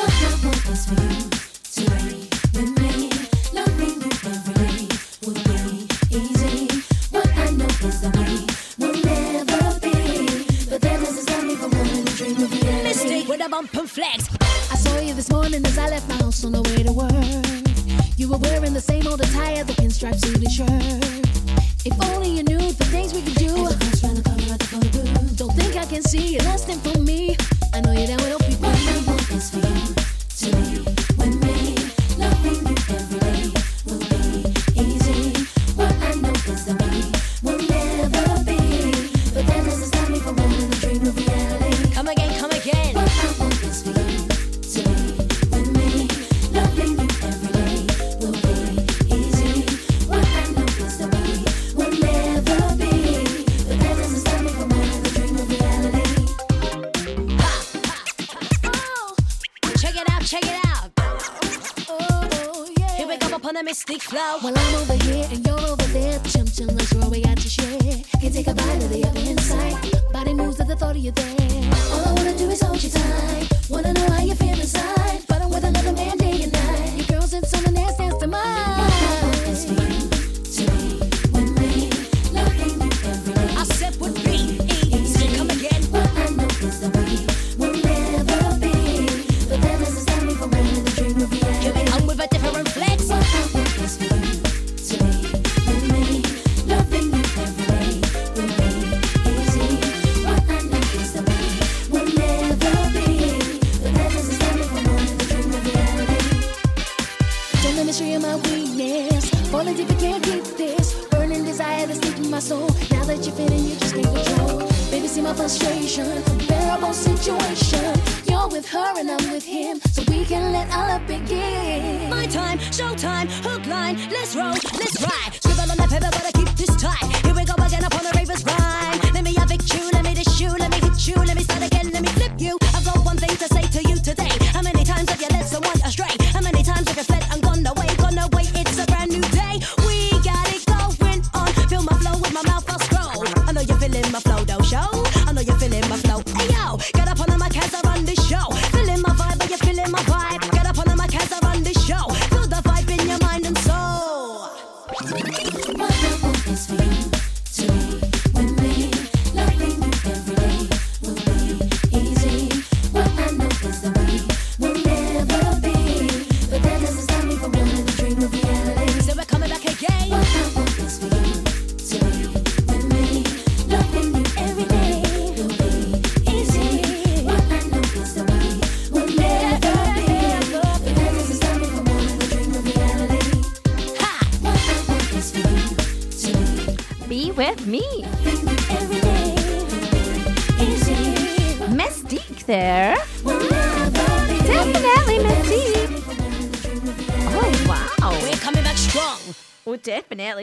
[120.70, 122.10] up and begin.
[122.10, 125.47] my time, showtime, hook line, let's roll, let's ride.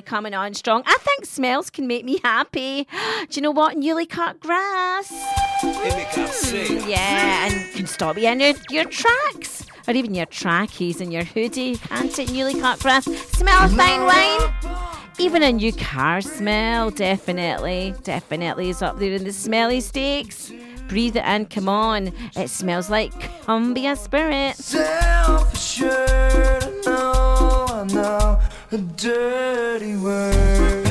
[0.06, 0.84] coming on strong.
[0.86, 2.88] I think smells can make me happy.
[3.30, 3.78] Do you know what?
[3.78, 5.12] Newly cut grass.
[5.62, 9.66] Mm, yeah, and can stop you in your, your tracks.
[9.88, 12.32] Or even your trackies and your hoodie, can't it?
[12.32, 13.06] Newly cut grass.
[13.06, 14.86] Smell fine wine
[15.18, 20.52] even a new car smell definitely definitely is up there in the smelly steaks
[20.90, 23.14] breathe it in come on it smells like
[23.44, 26.00] cumbia spirit Self-assured,
[26.64, 28.40] I know, I know
[28.72, 30.85] a dirty word.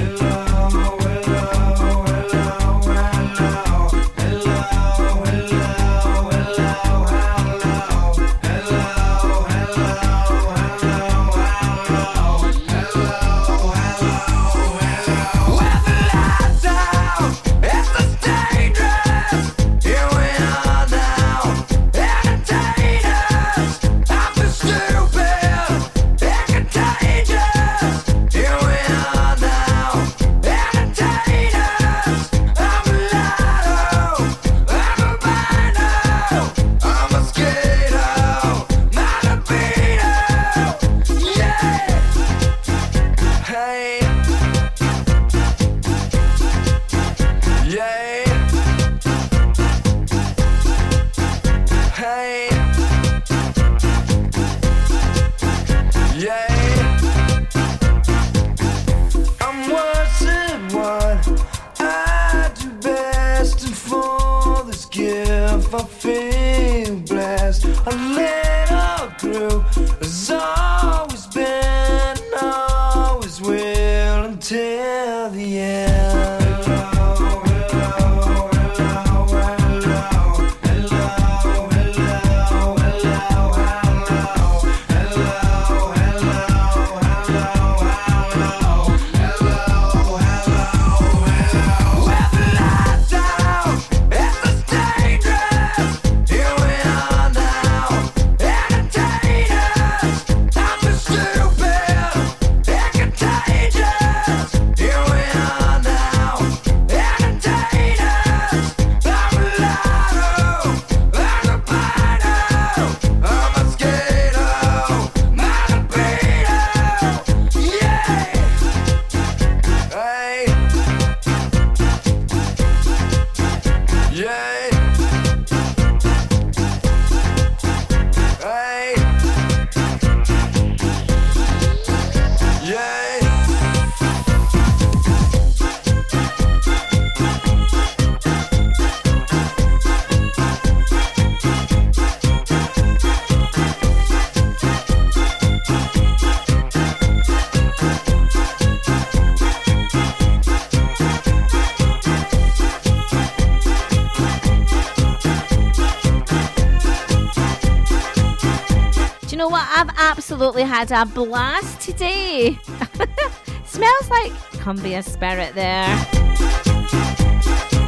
[160.45, 162.59] Absolutely had a blast today.
[163.65, 164.31] Smells like
[164.61, 165.89] Cumbia spirit there.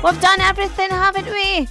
[0.03, 1.69] We've done everything, haven't we?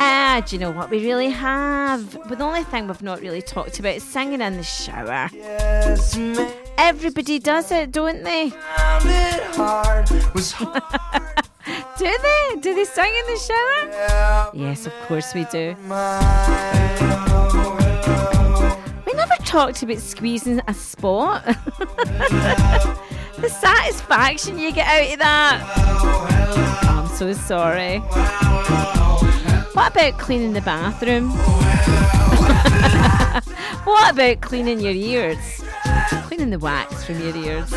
[0.00, 2.18] Ah, do you know what we really have?
[2.28, 5.30] But the only thing we've not really talked about is singing in the shower.
[6.78, 8.48] Everybody does it, don't they?
[11.96, 12.56] do they?
[12.60, 14.50] Do they sing in the shower?
[14.52, 15.76] Yes, of course we do.
[19.54, 21.44] Talked about squeezing a spot.
[21.44, 21.54] the
[23.48, 25.62] satisfaction you get out of that.
[26.88, 27.98] I'm so sorry.
[29.74, 31.30] What about cleaning the bathroom?
[33.84, 35.62] what about cleaning your ears?
[36.24, 37.70] Cleaning the wax from your ears.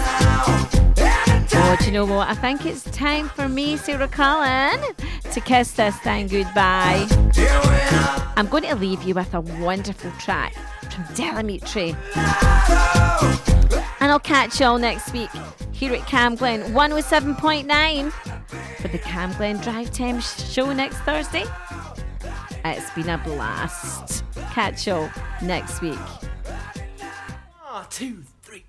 [1.60, 2.28] Oh, do you know what?
[2.28, 4.80] I think it's time for me, Sarah Cullen,
[5.32, 7.08] to kiss this thing goodbye.
[8.36, 10.54] I'm going to leave you with a wonderful track
[10.91, 11.95] from Del Amitri.
[13.99, 15.30] And I'll catch you all next week
[15.72, 18.12] here at Cam Glen 107.9
[18.82, 21.45] for the Cam Glen Drive Time show next Thursday.
[22.66, 24.24] It's been a blast.
[24.52, 25.10] Catch you all
[25.41, 25.99] next week.
[27.64, 28.66] One, two, three.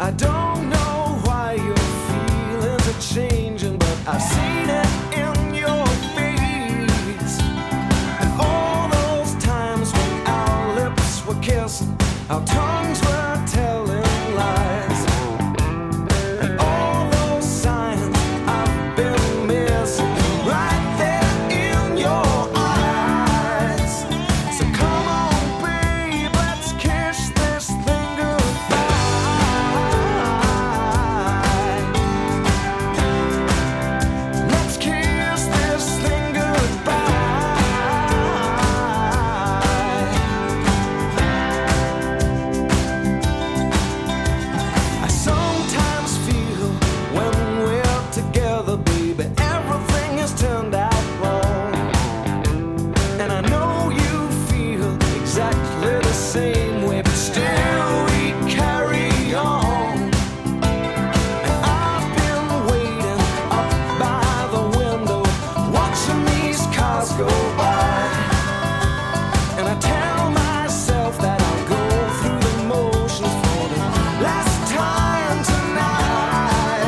[0.00, 7.40] I don't know why your feelings are changing, but I've seen it in your face.
[8.20, 11.34] And all those times when our lips were.